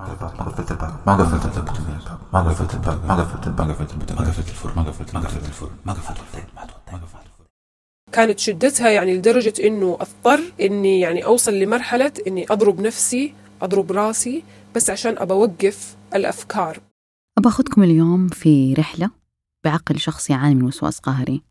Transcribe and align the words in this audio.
ما 0.00 0.44
قفلت 0.44 0.70
الباب 0.70 0.96
ما 1.06 1.12
قفلت 1.16 1.44
الباب 1.44 1.68
ما 2.32 2.40
قفلت 2.40 2.74
الباب 2.74 3.04
ما 3.06 3.14
قفلت 3.14 3.46
الباب 3.46 3.66
ما 3.66 3.72
قفلت 3.72 3.92
الباب 3.92 4.16
ما 4.16 4.28
قفلت 4.28 4.48
الفرن 4.48 4.72
ما 4.76 4.82
قفلت 4.82 5.14
ما 5.14 5.20
قفلت 5.20 5.46
الفرن 5.48 5.70
ما 5.86 5.92
قفلت 5.92 6.18
ما 6.92 6.98
قفلت 6.98 7.30
كانت 8.12 8.38
شدتها 8.38 8.90
يعني 8.90 9.16
لدرجة 9.16 9.52
إنه 9.66 9.98
أضطر 10.00 10.40
إني 10.60 11.00
يعني 11.00 11.24
أوصل 11.24 11.54
لمرحلة 11.54 12.12
إني 12.26 12.46
أضرب 12.50 12.80
نفسي 12.80 13.34
أضرب 13.62 13.92
راسي 13.92 14.42
بس 14.74 14.90
عشان 14.90 15.18
أبى 15.18 15.32
أوقف 15.32 15.96
الأفكار. 16.14 16.80
أخذكم 17.46 17.82
اليوم 17.82 18.28
في 18.28 18.74
رحلة 18.74 19.10
بعقل 19.64 19.98
شخص 19.98 20.30
يعاني 20.30 20.54
من 20.54 20.62
وسواس 20.62 20.98
قهري. 20.98 21.42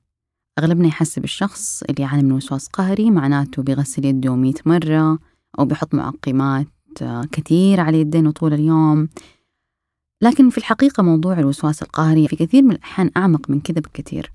أغلبنا 0.60 0.88
يحسب 0.88 1.24
الشخص 1.24 1.84
اللي 1.84 2.04
يعاني 2.04 2.24
من 2.24 2.32
وسواس 2.32 2.68
قهري 2.68 3.12
معناته 3.12 3.64
بيغسل 3.64 4.06
يده 4.06 4.36
مئة 4.36 4.62
مرة 4.66 5.20
أو 5.60 5.66
بيحط 5.66 5.94
معقمات 5.94 6.68
كثير 7.32 7.80
على 7.80 8.00
يدينه 8.02 8.32
طول 8.32 8.54
اليوم. 8.54 9.10
لكن 10.24 10.50
في 10.50 10.58
الحقيقة 10.58 11.04
موضوع 11.04 11.40
الوسواس 11.40 11.84
القهري 11.84 12.28
في 12.28 12.36
كثير 12.36 12.64
من 12.64 12.72
الأحيان 12.72 13.12
أعمق 13.18 13.50
من 13.50 13.60
كذا 13.60 13.80
بكثير. 13.80 14.32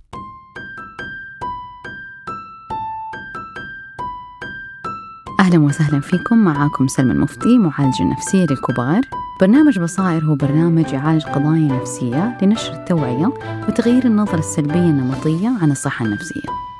أهلا 5.40 5.58
وسهلا 5.58 6.00
فيكم. 6.00 6.38
معاكم 6.38 6.86
سلمى 6.88 7.12
المفتي 7.12 7.58
معالجة 7.58 8.04
نفسية 8.04 8.46
للكبار. 8.50 9.00
برنامج 9.40 9.78
بصائر 9.78 10.24
هو 10.24 10.34
برنامج 10.34 10.92
يعالج 10.92 11.22
قضايا 11.22 11.80
نفسية 11.80 12.38
لنشر 12.42 12.72
التوعية 12.72 13.26
وتغيير 13.68 14.04
النظرة 14.04 14.38
السلبية 14.38 14.90
النمطية 14.90 15.48
عن 15.62 15.70
الصحة 15.70 16.04
النفسية. 16.04 16.73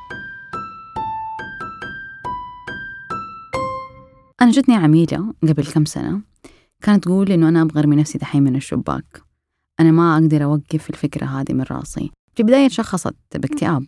جتني 4.54 4.74
عميلة 4.74 5.34
قبل 5.42 5.66
كم 5.66 5.84
سنة 5.84 6.20
كانت 6.82 7.04
تقول 7.04 7.32
إنه 7.32 7.48
أنا 7.48 7.62
أبغى 7.62 7.80
أرمي 7.80 7.96
نفسي 7.96 8.18
دحين 8.18 8.42
من 8.42 8.56
الشباك. 8.56 9.22
أنا 9.80 9.90
ما 9.90 10.14
أقدر 10.14 10.44
أوقف 10.44 10.90
الفكرة 10.90 11.26
هذه 11.26 11.52
من 11.52 11.64
راسي. 11.70 12.10
في 12.34 12.40
البداية 12.40 12.68
شخصت 12.68 13.14
باكتئاب 13.34 13.86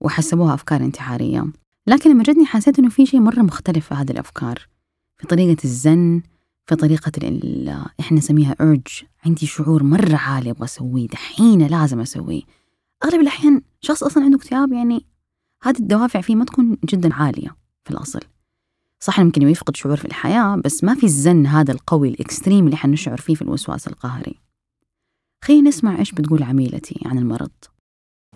وحسبوها 0.00 0.54
أفكار 0.54 0.80
انتحارية. 0.80 1.44
لكن 1.86 2.10
لما 2.10 2.22
جتني 2.22 2.46
حسيت 2.46 2.78
إنه 2.78 2.88
في 2.88 3.06
شيء 3.06 3.20
مرة 3.20 3.40
مختلف 3.40 3.88
في 3.88 3.94
هذه 3.94 4.10
الأفكار. 4.10 4.68
في 5.16 5.26
طريقة 5.26 5.64
الزن 5.64 6.22
في 6.66 6.76
طريقة 6.76 7.12
ال 7.22 7.68
إحنا 8.00 8.18
نسميها 8.18 8.56
urge. 8.62 9.04
عندي 9.26 9.46
شعور 9.46 9.82
مرة 9.82 10.16
عالي 10.16 10.50
أبغى 10.50 10.64
أسويه 10.64 11.06
دحين 11.06 11.66
لازم 11.66 12.00
أسويه. 12.00 12.42
أغلب 13.04 13.20
الأحيان 13.20 13.62
شخص 13.80 14.02
أصلا 14.02 14.24
عنده 14.24 14.36
اكتئاب 14.36 14.72
يعني 14.72 15.06
هذه 15.62 15.78
الدوافع 15.78 16.20
فيه 16.20 16.34
ما 16.34 16.44
تكون 16.44 16.76
جدا 16.84 17.14
عالية 17.14 17.56
في 17.84 17.90
الأصل. 17.90 18.20
صح 19.00 19.20
ممكن 19.20 19.48
يفقد 19.48 19.76
شعور 19.76 19.96
في 19.96 20.04
الحياة 20.04 20.56
بس 20.64 20.84
ما 20.84 20.94
في 20.94 21.04
الزن 21.04 21.46
هذا 21.46 21.72
القوي 21.72 22.08
الإكستريم 22.08 22.64
اللي 22.64 22.76
حنشعر 22.76 23.16
فيه 23.16 23.34
في 23.34 23.42
الوسواس 23.42 23.88
القهري. 23.88 24.34
خلينا 25.44 25.68
نسمع 25.68 25.98
إيش 25.98 26.12
بتقول 26.12 26.42
عميلتي 26.42 27.00
عن 27.06 27.18
المرض. 27.18 27.50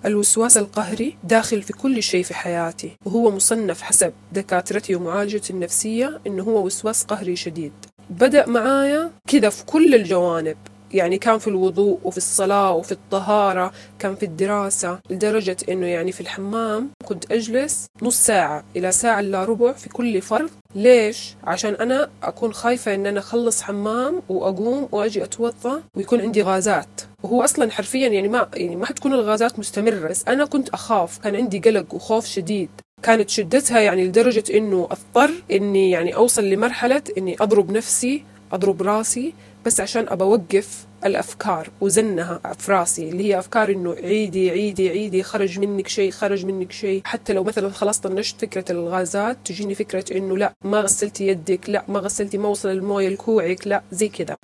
الوسواس 0.04 0.56
القهري 0.56 1.16
داخل 1.24 1.62
في 1.62 1.72
كل 1.72 2.02
شيء 2.02 2.24
في 2.24 2.34
حياتي 2.34 2.96
وهو 3.06 3.30
مصنف 3.30 3.82
حسب 3.82 4.12
دكاترتي 4.32 4.94
ومعالجتي 4.94 5.52
النفسية 5.52 6.20
إنه 6.26 6.42
هو 6.42 6.66
وسواس 6.66 7.04
قهري 7.04 7.36
شديد. 7.36 7.72
بدأ 8.10 8.48
معايا 8.48 9.10
كذا 9.28 9.48
في 9.48 9.64
كل 9.64 9.94
الجوانب. 9.94 10.56
يعني 10.92 11.18
كان 11.18 11.38
في 11.38 11.48
الوضوء 11.48 11.98
وفي 12.04 12.16
الصلاة 12.16 12.72
وفي 12.72 12.92
الطهارة 12.92 13.72
كان 13.98 14.14
في 14.14 14.22
الدراسة 14.22 14.98
لدرجة 15.10 15.56
إنه 15.68 15.86
يعني 15.86 16.12
في 16.12 16.20
الحمام 16.20 16.90
كنت 17.04 17.32
أجلس 17.32 17.86
نص 18.02 18.16
ساعة 18.16 18.64
إلى 18.76 18.92
ساعة 18.92 19.20
إلا 19.20 19.44
ربع 19.44 19.72
في 19.72 19.88
كل 19.88 20.20
فرض 20.22 20.50
ليش؟ 20.74 21.34
عشان 21.44 21.74
أنا 21.74 22.10
أكون 22.22 22.52
خايفة 22.52 22.94
إن 22.94 23.06
أنا 23.06 23.18
أخلص 23.20 23.62
حمام 23.62 24.22
وأقوم 24.28 24.88
وأجي 24.92 25.24
أتوضأ 25.24 25.82
ويكون 25.96 26.20
عندي 26.20 26.42
غازات. 26.42 27.00
وهو 27.22 27.44
أصلا 27.44 27.70
حرفيا 27.70 28.08
يعني 28.08 28.28
ما 28.28 28.48
يعني 28.54 28.76
ما 28.76 28.86
حتكون 28.86 29.14
الغازات 29.14 29.58
مستمرة. 29.58 30.08
بس 30.08 30.24
أنا 30.28 30.44
كنت 30.44 30.68
أخاف 30.68 31.18
كان 31.18 31.36
عندي 31.36 31.58
قلق 31.58 31.94
وخوف 31.94 32.26
شديد. 32.26 32.70
كانت 33.02 33.30
شدتها 33.30 33.80
يعني 33.80 34.04
لدرجة 34.04 34.44
إنه 34.56 34.88
أضطر 34.90 35.30
إني 35.50 35.90
يعني 35.90 36.14
أوصل 36.14 36.44
لمرحلة 36.44 37.02
إني 37.18 37.36
أضرب 37.40 37.70
نفسي 37.70 38.24
أضرب 38.52 38.82
راسي 38.82 39.34
بس 39.66 39.80
عشان 39.80 40.08
أبى 40.08 40.24
أوقف 40.24 40.86
الأفكار 41.04 41.70
وزنها 41.80 42.40
في 42.58 42.72
راسي 42.72 43.08
اللي 43.08 43.24
هي 43.24 43.38
أفكار 43.38 43.70
إنه 43.70 43.92
عيدي 43.92 44.50
عيدي 44.50 44.88
عيدي 44.88 45.22
خرج 45.22 45.58
منك 45.58 45.88
شيء 45.88 46.10
خرج 46.10 46.46
منك 46.46 46.72
شيء. 46.72 47.02
حتى 47.04 47.32
لو 47.32 47.44
مثلا 47.44 47.70
خلاص 47.70 48.00
طنشت 48.00 48.40
فكرة 48.40 48.72
الغازات 48.72 49.36
تجيني 49.44 49.74
فكرة 49.74 50.16
إنه 50.16 50.36
لا 50.36 50.52
ما 50.64 50.80
غسلتي 50.80 51.26
يدك 51.26 51.70
لا 51.70 51.84
ما 51.88 51.98
غسلتي 51.98 52.38
ما 52.38 52.48
وصل 52.48 52.68
الموية 52.68 53.08
لكوعك 53.08 53.66
لا 53.66 53.82
زي 53.92 54.08
كذا. 54.08 54.36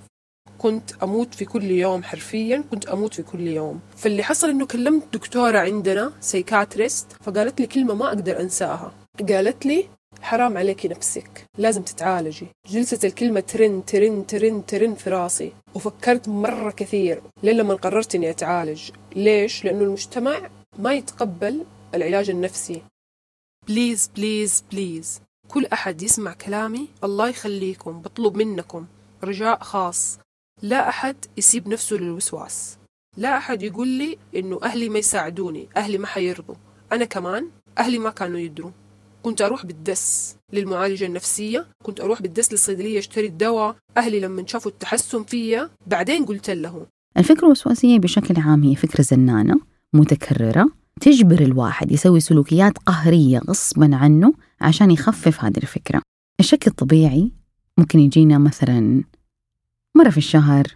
كنت 0.59 0.91
أموت 1.03 1.35
في 1.35 1.45
كل 1.45 1.65
يوم 1.65 2.03
حرفيا 2.03 2.65
كنت 2.71 2.87
أموت 2.87 3.15
في 3.15 3.23
كل 3.23 3.41
يوم. 3.41 3.81
فاللي 3.97 4.23
حصل 4.23 4.49
إنه 4.49 4.67
كلمت 4.67 5.03
دكتورة 5.13 5.59
عندنا 5.59 6.13
سيكاتريست 6.21 7.07
فقالت 7.21 7.61
لي 7.61 7.67
كلمة 7.67 7.95
ما 7.95 8.09
أقدر 8.09 8.41
أنساها. 8.41 8.93
قالت 9.29 9.67
لي 9.67 9.85
حرام 10.23 10.59
عليكي 10.59 10.89
نفسك. 10.89 11.45
لازم 11.59 11.83
تتعالجي. 11.83 12.47
جلست 12.67 13.05
الكلمة 13.05 13.41
ترن 13.41 13.85
ترن 13.85 14.27
ترن 14.27 14.67
ترن 14.67 14.95
في 14.95 15.11
راسي. 15.11 15.53
وفكرت 15.75 16.29
مرة 16.29 16.71
كثير 16.71 17.23
لين 17.43 17.57
لما 17.57 17.75
قررت 17.75 18.15
إني 18.15 18.31
أتعالج. 18.31 18.91
ليش؟ 19.17 19.65
لأنه 19.65 19.83
المجتمع 19.83 20.51
ما 20.79 20.93
يتقبل 20.93 21.65
العلاج 21.95 22.31
النفسي. 22.31 22.83
please 23.69 24.11
please 24.17 24.65
please 24.73 25.21
كل 25.49 25.67
أحد 25.67 26.03
يسمع 26.03 26.33
كلامي 26.33 26.89
الله 27.05 27.29
يخليكم 27.29 28.01
بطلب 28.01 28.37
منكم 28.37 28.87
رجاء 29.25 29.63
خاص. 29.63 30.19
لا 30.63 30.89
أحد 30.89 31.17
يسيب 31.37 31.69
نفسه 31.69 31.97
للوسواس. 31.97 32.79
لا 33.17 33.37
أحد 33.37 33.63
يقول 33.63 33.89
لي 33.89 34.19
إنه 34.37 34.61
أهلي 34.63 34.89
ما 34.89 34.99
يساعدوني 34.99 35.69
أهلي 35.77 35.99
ما 35.99 36.07
حيرضوا. 36.07 36.55
أنا 36.93 37.05
كمان 37.05 37.51
أهلي 37.79 37.99
ما 37.99 38.11
كانوا 38.11 38.39
يدروا. 38.39 38.71
كنت 39.29 39.43
أروح 39.43 39.67
بالدس 39.67 40.37
للمعالجة 40.53 41.07
النفسية 41.07 41.67
كنت 41.83 42.01
أروح 42.01 42.23
بالدس 42.23 42.53
للصيدلية 42.53 42.99
أشتري 42.99 43.27
الدواء 43.27 43.77
أهلي 43.97 44.21
لما 44.21 44.47
شافوا 44.47 44.71
التحسن 44.71 45.23
فيا 45.23 45.71
بعدين 45.87 46.25
قلت 46.25 46.51
لهم 46.51 46.87
الفكرة 47.17 47.45
الوسواسية 47.45 47.99
بشكل 47.99 48.41
عام 48.41 48.63
هي 48.63 48.77
فكرة 48.77 49.03
زنانة 49.03 49.61
متكررة 49.95 50.67
تجبر 51.01 51.41
الواحد 51.41 51.93
يسوي 51.93 52.21
سلوكيات 52.21 52.79
قهرية 52.79 53.39
غصبا 53.39 53.97
عنه 53.97 54.35
عشان 54.61 54.91
يخفف 54.91 55.45
هذه 55.45 55.57
الفكرة. 55.57 56.03
الشك 56.41 56.67
الطبيعي 56.67 57.33
ممكن 57.79 57.99
يجينا 57.99 58.39
مثلا 58.39 59.05
مرة 59.97 60.11
في 60.11 60.19
الشهر 60.19 60.67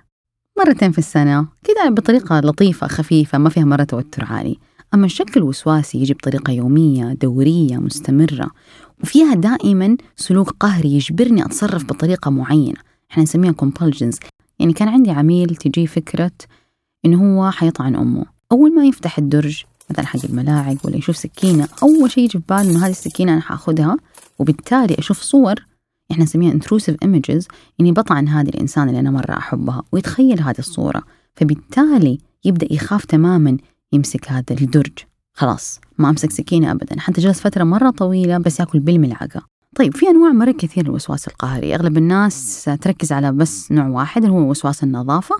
مرتين 0.59 0.93
في 0.93 0.99
السنة 0.99 1.49
كده 1.65 1.89
بطريقة 1.89 2.41
لطيفة 2.41 2.87
خفيفة 2.87 3.39
ما 3.39 3.51
فيها 3.51 3.65
مرة 3.65 3.85
توتر 3.85 4.25
عالي. 4.25 4.59
أما 4.95 5.07
الشك 5.07 5.37
الوسواسي 5.37 5.99
يجي 5.99 6.15
بطريقة 6.15 6.51
يومية 6.51 7.13
دورية 7.13 7.77
مستمرة 7.77 8.51
وفيها 9.03 9.35
دائما 9.35 9.97
سلوك 10.17 10.51
قهري 10.51 10.93
يجبرني 10.95 11.45
أتصرف 11.45 11.85
بطريقة 11.85 12.31
معينة. 12.31 12.79
إحنا 13.11 13.23
نسميها 13.23 13.55
compulsions. 13.63 14.19
يعني 14.59 14.73
كان 14.73 14.89
عندي 14.89 15.11
عميل 15.11 15.57
تجي 15.57 15.87
فكرة 15.87 16.31
إنه 17.05 17.39
هو 17.39 17.51
حيطعن 17.51 17.97
أمه. 17.97 18.25
أول 18.53 18.75
ما 18.75 18.85
يفتح 18.85 19.19
الدرج 19.19 19.65
مثلا 19.91 20.07
حق 20.07 20.25
الملاعق 20.25 20.77
ولا 20.85 20.97
يشوف 20.97 21.17
سكينة 21.17 21.69
أول 21.83 22.11
شيء 22.11 22.25
يجي 22.25 22.39
في 22.39 22.45
باله 22.49 22.71
إنه 22.71 22.87
هذه 22.87 22.91
السكينة 22.91 23.33
أنا 23.33 23.41
حأخذها 23.41 23.97
وبالتالي 24.39 24.95
أشوف 24.99 25.21
صور 25.21 25.55
إحنا 26.11 26.25
نسميها 26.25 26.53
intrusive 26.53 26.97
images 27.05 27.47
إني 27.81 27.93
بطعن 27.93 28.29
هذه 28.29 28.49
الإنسان 28.49 28.89
اللي 28.89 29.01
أنا 29.01 29.11
مرة 29.11 29.37
أحبها 29.37 29.83
ويتخيل 29.93 30.41
هذه 30.41 30.59
الصورة. 30.59 31.03
فبالتالي 31.35 32.19
يبدأ 32.45 32.75
يخاف 32.75 33.05
تماما 33.05 33.57
يمسك 33.93 34.29
هذا 34.29 34.45
الدرج. 34.51 34.99
خلاص 35.35 35.81
ما 35.99 36.11
أمسك 36.11 36.31
سكينة 36.31 36.71
ابدا. 36.71 37.01
حتى 37.01 37.21
جلس 37.21 37.41
فترة 37.41 37.65
مرة 37.65 37.91
طويلة 37.91 38.39
بس 38.39 38.61
يأكل 38.61 38.81
بالملعقة. 38.81 39.43
طيب 39.77 39.97
في 39.97 40.09
أنواع 40.09 40.33
مرة 40.33 40.51
كثير 40.51 40.85
للوسواس 40.85 41.29
القهري. 41.29 41.75
أغلب 41.75 41.99
الناس 41.99 42.65
تركز 42.81 43.13
على 43.13 43.33
بس 43.33 43.73
نوع 43.73 43.89
واحد 43.89 44.25
اللي 44.25 44.37
هو 44.37 44.51
وسواس 44.51 44.85
النظافة. 44.85 45.37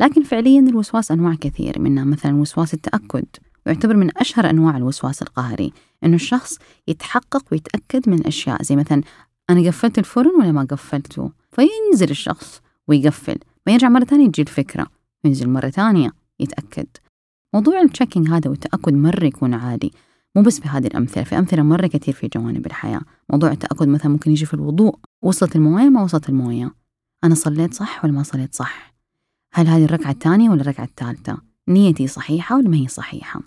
لكن 0.00 0.22
فعليا 0.22 0.60
الوسواس 0.60 1.10
أنواع 1.10 1.34
كثير 1.34 1.78
منها 1.78 2.04
مثلا 2.04 2.36
وسواس 2.36 2.74
التأكد. 2.74 3.24
ويعتبر 3.66 3.96
من 3.96 4.18
أشهر 4.18 4.50
أنواع 4.50 4.76
الوسواس 4.76 5.22
القهري 5.22 5.72
إنه 6.04 6.14
الشخص 6.14 6.58
يتحقق 6.88 7.44
ويتأكد 7.52 8.08
من 8.08 8.26
أشياء. 8.26 8.62
زي 8.62 8.76
مثلا 8.76 9.02
أنا 9.50 9.66
قفلت 9.66 9.98
الفرن 9.98 10.30
ولا 10.40 10.52
ما 10.52 10.64
قفلته؟ 10.70 11.32
فينزل 11.52 12.10
الشخص 12.10 12.60
ويقفل. 12.88 13.38
ما 13.66 13.72
يرجع 13.72 13.88
مرة 13.88 14.04
ثانية 14.04 14.28
تجي 14.28 14.42
الفكرة. 14.42 14.86
ينزل 15.24 15.48
مرة 15.48 15.68
ثانية 15.68 16.12
يتأكد. 16.40 16.86
موضوع 17.54 17.80
التشيكينج 17.80 18.28
هذا 18.28 18.50
والتأكد 18.50 18.92
مرة 18.94 19.24
يكون 19.24 19.54
عادي. 19.54 19.92
مو 20.36 20.42
بس 20.42 20.58
بهذه 20.58 20.86
الأمثلة 20.86 21.24
في 21.24 21.38
أمثلة 21.38 21.62
مرة 21.62 21.86
كثير 21.86 22.14
في 22.14 22.28
جوانب 22.34 22.66
الحياة. 22.66 23.00
موضوع 23.30 23.52
التأكد 23.52 23.88
مثلا 23.88 24.08
ممكن 24.08 24.30
يجي 24.30 24.46
في 24.46 24.54
الوضوء. 24.54 24.98
وصلت 25.22 25.56
الموية 25.56 25.88
ما 25.88 26.02
وصلت 26.02 26.28
الموية. 26.28 26.74
أنا 27.24 27.34
صليت 27.34 27.74
صح 27.74 28.04
ولا 28.04 28.12
ما 28.12 28.22
صليت 28.22 28.54
صح؟ 28.54 28.94
هل 29.52 29.66
هذه 29.66 29.84
الركعة 29.84 30.10
الثانية 30.10 30.50
ولا 30.50 30.60
الركعة 30.60 30.84
الثالثة؟ 30.84 31.38
نيتي 31.68 32.06
صحيحة 32.06 32.56
ولا 32.56 32.68
ما 32.68 32.76
هي 32.76 32.88
صحيحة؟ 32.88 33.40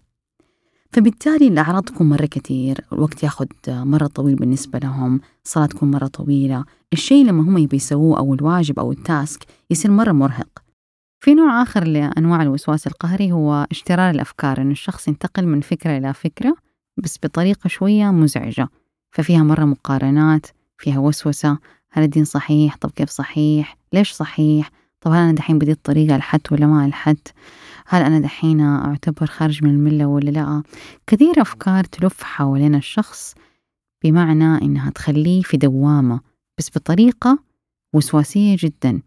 فبالتالي 0.92 1.48
الأعراض 1.48 1.84
تكون 1.84 2.10
مرة 2.10 2.26
كتير 2.26 2.86
الوقت 2.94 3.24
ياخد 3.24 3.48
مرة 3.68 4.08
طويل 4.08 4.36
بالنسبة 4.36 4.80
لهم 4.80 5.22
الصلاة 5.46 5.66
تكون 5.66 5.92
مرة 5.92 6.08
طويلة. 6.08 6.66
الشيء 6.94 7.26
لما 7.26 7.42
هم 7.42 7.58
يبي 7.58 7.76
يسووه 7.76 8.18
أو 8.18 8.34
الواجب 8.34 8.80
أو 8.80 8.92
التاسك 8.92 9.46
يصير 9.70 9.92
مرة 9.92 10.12
مرهق. 10.12 10.61
في 11.24 11.34
نوع 11.34 11.62
آخر 11.62 11.84
لأنواع 11.84 12.42
الوسواس 12.42 12.88
القهري 12.88 13.32
هو 13.32 13.68
اشترار 13.72 14.10
الأفكار 14.10 14.62
إنه 14.62 14.72
الشخص 14.72 15.08
ينتقل 15.08 15.48
من 15.48 15.62
فكرة 15.62 15.98
إلى 15.98 16.14
فكرة 16.14 16.56
بس 16.98 17.18
بطريقة 17.24 17.68
شوية 17.68 18.12
مزعجة 18.12 18.70
ففيها 19.12 19.44
مرة 19.44 19.66
مقارنات 19.66 20.46
فيها 20.78 21.00
وسوسة 21.00 21.58
هل 21.92 22.04
الدين 22.04 22.26
صحيح؟ 22.26 22.76
طب 22.76 22.92
كيف 22.92 23.10
صحيح؟ 23.10 23.78
ليش 23.94 24.12
صحيح؟ 24.12 24.70
طب 25.02 25.12
هل 25.12 25.18
أنا 25.18 25.32
دحين 25.32 25.60
بديت 25.60 25.80
طريقة 25.84 26.16
الحت 26.16 26.52
ولا 26.52 26.66
ما 26.68 26.86
الحت؟ 26.86 27.28
هل 27.88 28.04
أنا 28.04 28.20
دحين 28.20 28.62
أعتبر 28.62 29.26
خارج 29.26 29.64
من 29.64 29.70
الملة 29.70 30.06
ولا 30.06 30.30
لا؟ 30.30 30.64
كثير 31.08 31.42
أفكار 31.42 31.84
تلف 31.84 32.24
حوالين 32.24 32.76
الشخص 32.76 33.36
بمعنى 34.04 34.62
إنها 34.62 34.90
تخليه 34.90 35.42
في 35.42 35.58
دوامة 35.58 36.20
بس 36.58 36.70
بطريقة 36.76 37.40
وسواسية 37.94 38.56
جدا. 38.60 39.02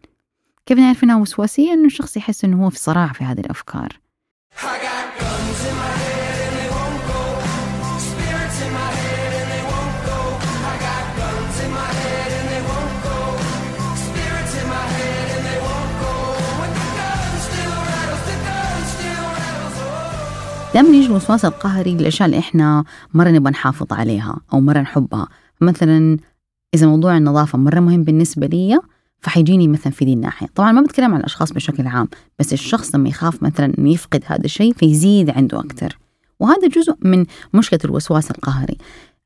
كيف 0.65 0.77
نعرف 0.79 1.03
إنها 1.03 1.15
وسواسية؟ 1.15 1.73
إنه 1.73 1.85
الشخص 1.85 2.17
يحس 2.17 2.45
إنه 2.45 2.65
هو 2.65 2.69
في 2.69 2.79
صراع 2.79 3.07
في 3.07 3.23
هذه 3.23 3.39
الأفكار 3.39 3.99
دائما 20.73 20.89
يجي 20.89 21.05
الوسواس 21.05 21.45
القهري 21.45 21.95
للأشياء 21.95 22.25
اللي 22.25 22.39
إحنا 22.39 22.83
مرة 23.13 23.29
نبغى 23.29 23.51
نحافظ 23.51 23.93
عليها 23.93 24.37
أو 24.53 24.59
مرة 24.59 24.79
نحبها 24.79 25.27
مثلا 25.61 26.17
إذا 26.73 26.87
موضوع 26.87 27.17
النظافة 27.17 27.57
مرة 27.57 27.79
مهم 27.79 28.03
بالنسبة 28.03 28.47
لي 28.47 28.79
فحيجيني 29.21 29.67
مثلا 29.67 29.93
في 29.93 30.05
دي 30.05 30.13
الناحية. 30.13 30.47
طبعا 30.55 30.71
ما 30.71 30.81
بتكلم 30.81 31.13
عن 31.13 31.19
الأشخاص 31.19 31.51
بشكل 31.51 31.87
عام 31.87 32.07
بس 32.39 32.53
الشخص 32.53 32.95
لما 32.95 33.09
يخاف 33.09 33.43
مثلا 33.43 33.73
إنه 33.79 33.93
يفقد 33.93 34.23
هذا 34.25 34.45
الشيء 34.45 34.73
فيزيد 34.73 35.29
عنده 35.29 35.59
أكثر. 35.59 35.97
وهذا 36.39 36.67
جزء 36.67 36.95
من 37.01 37.25
مشكلة 37.53 37.79
الوسواس 37.85 38.31
القهري. 38.31 38.77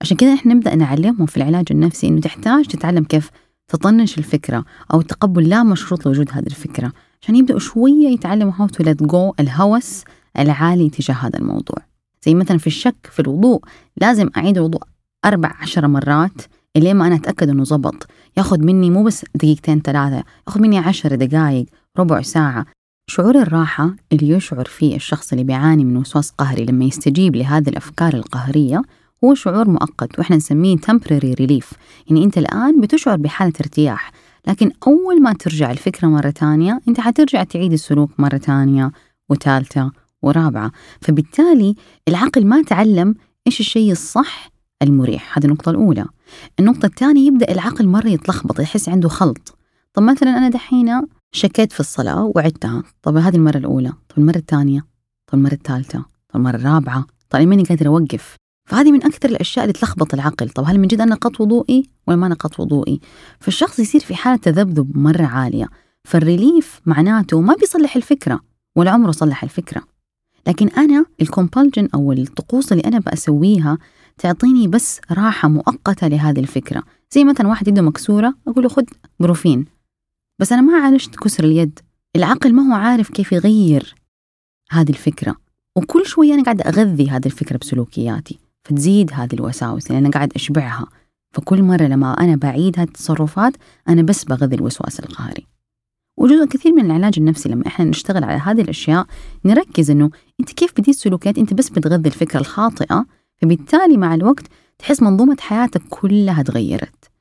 عشان 0.01 0.17
كذا 0.17 0.33
إحنا 0.33 0.53
نبدأ 0.53 0.75
نعلمهم 0.75 1.25
في 1.25 1.37
العلاج 1.37 1.65
النفسي 1.71 2.07
إنه 2.07 2.21
تحتاج 2.21 2.65
تتعلم 2.65 3.03
كيف 3.03 3.29
تطنش 3.67 4.17
الفكرة 4.17 4.65
أو 4.93 5.01
تقبل 5.01 5.49
لا 5.49 5.63
مشروط 5.63 6.05
لوجود 6.05 6.29
هذه 6.31 6.47
الفكرة. 6.47 6.91
عشان 7.21 7.35
يبدأوا 7.35 7.59
شوية 7.59 8.07
يتعلموا 8.07 8.53
how 8.55 8.67
to 8.67 8.83
let 8.83 9.03
go 9.03 9.33
الهوس 9.39 10.03
العالي 10.39 10.89
تجاه 10.89 11.15
هذا 11.15 11.39
الموضوع. 11.39 11.77
زي 12.25 12.33
مثلا 12.33 12.57
في 12.57 12.67
الشك 12.67 13.09
في 13.11 13.19
الوضوء 13.19 13.61
لازم 13.97 14.29
أعيد 14.37 14.57
الوضوء 14.57 14.81
أربع 15.25 15.53
عشر 15.61 15.87
مرات 15.87 16.41
إلين 16.77 16.95
ما 16.95 17.07
أنا 17.07 17.15
أتأكد 17.15 17.49
إنه 17.49 17.63
زبط 17.63 18.07
ياخذ 18.37 18.59
مني 18.59 18.89
مو 18.89 19.03
بس 19.03 19.25
دقيقتين 19.35 19.81
ثلاثة 19.81 20.23
ياخذ 20.47 20.61
مني 20.61 20.77
عشر 20.77 21.15
دقائق 21.15 21.65
ربع 21.99 22.21
ساعة. 22.21 22.65
شعور 23.07 23.41
الراحة 23.41 23.95
اللي 24.11 24.29
يشعر 24.29 24.65
فيه 24.65 24.95
الشخص 24.95 25.31
اللي 25.31 25.43
بيعاني 25.43 25.85
من 25.85 25.97
وسواس 25.97 26.31
قهري 26.31 26.65
لما 26.65 26.85
يستجيب 26.85 27.35
لهذه 27.35 27.69
الأفكار 27.69 28.13
القهرية 28.13 28.81
هو 29.23 29.33
شعور 29.33 29.69
مؤقت 29.69 30.19
وإحنا 30.19 30.35
نسميه 30.35 30.77
temporary 30.77 31.35
relief. 31.41 31.75
يعني 32.07 32.23
أنت 32.23 32.37
الآن 32.37 32.81
بتشعر 32.81 33.17
بحالة 33.17 33.53
ارتياح 33.61 34.11
لكن 34.47 34.71
أول 34.87 35.21
ما 35.21 35.33
ترجع 35.33 35.71
الفكرة 35.71 36.07
مرة 36.07 36.29
تانية 36.29 36.79
أنت 36.87 36.99
حترجع 36.99 37.43
تعيد 37.43 37.73
السلوك 37.73 38.11
مرة 38.17 38.37
تانية 38.37 38.91
وثالثة 39.29 39.91
ورابعة. 40.21 40.71
فبالتالي 41.01 41.75
العقل 42.07 42.45
ما 42.45 42.63
تعلم 42.63 43.15
إيش 43.47 43.59
الشيء 43.59 43.91
الصح 43.91 44.51
المريح. 44.81 45.37
هذه 45.37 45.45
النقطة 45.45 45.69
الأولى. 45.69 46.05
النقطة 46.59 46.85
الثانية 46.85 47.27
يبدأ 47.27 47.51
العقل 47.51 47.87
مرة 47.87 48.07
يتلخبط 48.07 48.59
يحس 48.59 48.89
عنده 48.89 49.09
خلط. 49.09 49.57
طب 49.93 50.03
مثلا 50.03 50.37
أنا 50.37 50.49
دحين 50.49 51.01
شكيت 51.31 51.71
في 51.71 51.79
الصلاة 51.79 52.31
وعدتها 52.35 52.83
طب 53.03 53.17
هذه 53.17 53.35
المرة 53.35 53.57
الأولى 53.57 53.89
طب 53.89 54.17
المرة 54.17 54.37
الثانية 54.37 54.85
طب 55.27 55.37
المرة 55.37 55.53
الثالثة 55.53 56.05
طب 56.29 56.35
المرة 56.35 56.55
الرابعة 56.55 57.05
طيب 57.29 57.47
ماني 57.47 57.63
قادر 57.63 57.87
أوقف. 57.87 58.35
فهذه 58.65 58.91
من 58.91 59.03
أكثر 59.03 59.29
الأشياء 59.29 59.65
اللي 59.65 59.73
تلخبط 59.73 60.13
العقل. 60.13 60.49
طب 60.49 60.63
هل 60.67 60.79
من 60.79 60.87
جد 60.87 61.01
أنا 61.01 61.15
نقضت 61.15 61.41
وضوئي 61.41 61.89
ولا 62.07 62.17
ما 62.17 62.27
نقضت 62.27 62.59
وضوئي؟ 62.59 62.99
فالشخص 63.39 63.79
يصير 63.79 64.01
في 64.01 64.15
حالة 64.15 64.37
تذبذب 64.37 64.97
مرة 64.97 65.23
عالية. 65.25 65.69
فال 66.05 66.24
relief 66.24 66.81
معناته 66.85 67.41
ما 67.41 67.55
بيصلح 67.55 67.95
الفكرة 67.95 68.39
ولا 68.75 68.91
عمره 68.91 69.11
صلح 69.11 69.43
الفكرة. 69.43 69.81
لكن 70.47 70.67
أنا 70.67 71.05
ال 71.21 71.27
compulsion 71.27 71.87
أو 71.93 72.11
الطقوس 72.11 72.71
اللي 72.71 72.83
أنا 72.83 72.99
بأسويها 72.99 73.77
تعطيني 74.19 74.67
بس 74.67 75.01
راحة 75.11 75.49
مؤقتة 75.49 76.07
لهذه 76.07 76.39
الفكرة. 76.39 76.83
زي 77.11 77.23
مثلا 77.23 77.47
واحد 77.47 77.67
يده 77.67 77.81
مكسورة 77.81 78.33
أقول 78.47 78.63
له 78.63 78.69
خد 78.69 78.85
بروفين. 79.19 79.65
بس 80.39 80.51
أنا 80.51 80.61
ما 80.61 80.77
عالجت 80.77 81.15
كسر 81.15 81.43
اليد. 81.43 81.79
العقل 82.15 82.53
ما 82.53 82.69
هو 82.69 82.73
عارف 82.73 83.09
كيف 83.09 83.31
يغير 83.31 83.95
هذه 84.71 84.89
الفكرة. 84.89 85.35
وكل 85.75 86.05
شوية 86.05 86.33
أنا 86.33 86.43
قاعدة 86.43 86.63
أغذي 86.63 87.09
هذه 87.09 87.25
الفكرة 87.25 87.57
بسلوكياتي 87.57 88.39
فتزيد 88.63 89.13
هذه 89.13 89.33
الوساوس 89.33 89.91
لأن 89.91 90.05
أنا 90.05 90.09
قاعد 90.09 90.33
أشبعها. 90.35 90.87
فكل 91.31 91.63
مرة 91.63 91.83
لما 91.83 92.13
أنا 92.13 92.35
بعيد 92.35 92.79
هذه 92.79 92.87
التصرفات 92.87 93.53
أنا 93.89 94.01
بس 94.01 94.23
بغذي 94.23 94.55
الوسواس 94.55 94.99
القهري. 94.99 95.45
وجزء 96.17 96.45
كثير 96.45 96.73
من 96.73 96.85
العلاج 96.85 97.13
النفسي 97.17 97.49
لما 97.49 97.67
إحنا 97.67 97.85
نشتغل 97.85 98.23
على 98.23 98.39
هذه 98.39 98.61
الأشياء 98.61 99.05
نركز 99.45 99.91
إنه 99.91 100.09
أنت 100.39 100.51
كيف 100.51 100.71
بديت 100.77 100.95
سلوكيات؟ 100.95 101.37
أنت 101.37 101.53
بس 101.53 101.69
بتغذي 101.69 102.09
الفكرة 102.09 102.39
الخاطئة 102.39 103.05
فبالتالي 103.41 103.97
مع 103.97 104.15
الوقت 104.15 104.45
تحس 104.79 105.01
منظومة 105.01 105.37
حياتك 105.39 105.81
كلها 105.89 106.43
تغيرت. 106.43 107.11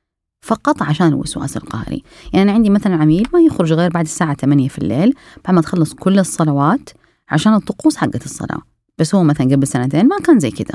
فقط 0.45 0.81
عشان 0.81 1.07
الوسواس 1.07 1.57
القهري. 1.57 2.03
يعني 2.33 2.43
أنا 2.43 2.51
عندي 2.51 2.69
مثلا 2.69 2.95
عميل 2.95 3.27
ما 3.33 3.39
يخرج 3.39 3.73
غير 3.73 3.89
بعد 3.91 4.05
الساعة 4.05 4.33
8 4.33 4.67
في 4.67 4.77
الليل 4.77 5.13
بعد 5.45 5.55
ما 5.55 5.61
تخلص 5.61 5.93
كل 5.93 6.19
الصلوات 6.19 6.89
عشان 7.29 7.53
الطقوس 7.53 7.97
حقت 7.97 8.25
الصلاة. 8.25 8.61
بس 8.97 9.15
هو 9.15 9.23
مثلا 9.23 9.47
قبل 9.51 9.67
سنتين 9.67 10.07
ما 10.07 10.19
كان 10.19 10.39
زي 10.39 10.51
كده 10.51 10.73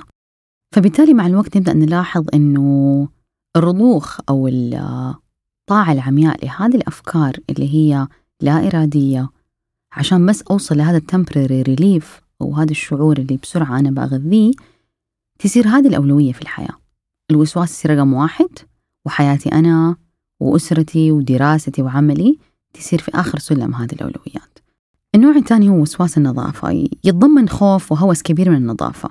فبالتالي 0.75 1.14
مع 1.14 1.26
الوقت 1.26 1.56
نبدأ 1.56 1.73
نلاحظ 1.73 2.26
إنه 2.35 3.08
الرضوخ 3.56 4.19
أو 4.29 4.49
الطاعة 4.49 5.93
العمياء 5.93 6.44
لهذه 6.44 6.76
الأفكار 6.76 7.37
اللي 7.50 7.75
هي 7.75 8.08
لا 8.40 8.67
إرادية 8.67 9.31
عشان 9.93 10.26
بس 10.26 10.43
أوصل 10.43 10.79
لهذا 10.79 10.97
التمبرري 10.97 11.62
ريليف 11.62 12.20
أو 12.40 12.55
هذا 12.55 12.70
الشعور 12.70 13.19
اللي 13.19 13.37
بسرعة 13.37 13.79
أنا 13.79 13.90
بغذيه 13.90 14.52
تصير 15.39 15.69
هذه 15.69 15.89
الأولوية 15.89 16.33
في 16.33 16.43
الحياة. 16.43 16.77
الوسواس 17.31 17.73
يصير 17.73 17.97
رقم 17.97 18.15
واحد 18.15 18.49
وحياتي 19.07 19.53
أنا 19.53 19.97
وأسرتي 20.41 21.13
ودراستي 21.13 21.83
وعملي 21.83 22.38
تصير 22.75 23.00
في 23.00 23.11
آخر 23.14 23.38
سلم 23.38 23.75
هذه 23.75 23.93
الأولويات. 23.93 24.59
النوع 25.14 25.37
الثاني 25.37 25.69
هو 25.69 25.75
وسواس 25.75 26.19
النظافة. 26.19 26.88
يتضمن 27.05 27.49
خوف 27.49 27.93
وهوس 27.93 28.23
كبير 28.23 28.50
من 28.50 28.57
النظافة. 28.57 29.09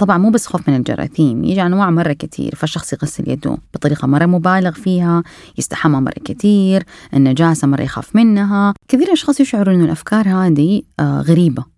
طبعا 0.00 0.18
مو 0.18 0.30
بس 0.30 0.46
خوف 0.46 0.68
من 0.68 0.76
الجراثيم 0.76 1.44
يجي 1.44 1.62
أنواع 1.62 1.90
مرة 1.90 2.12
كتير 2.12 2.54
فالشخص 2.54 2.92
يغسل 2.92 3.30
يده 3.30 3.58
بطريقة 3.74 4.06
مرة 4.06 4.26
مبالغ 4.26 4.70
فيها 4.70 5.22
يستحمى 5.58 6.00
مرة 6.00 6.20
كتير 6.24 6.84
النجاسة 7.14 7.66
مرة 7.68 7.82
يخاف 7.82 8.16
منها. 8.16 8.74
كثير 8.88 9.12
أشخاص 9.12 9.40
يشعروا 9.40 9.74
أنه 9.74 9.84
الأفكار 9.84 10.28
هذه 10.28 10.82
آه 11.00 11.20
غريبة. 11.20 11.75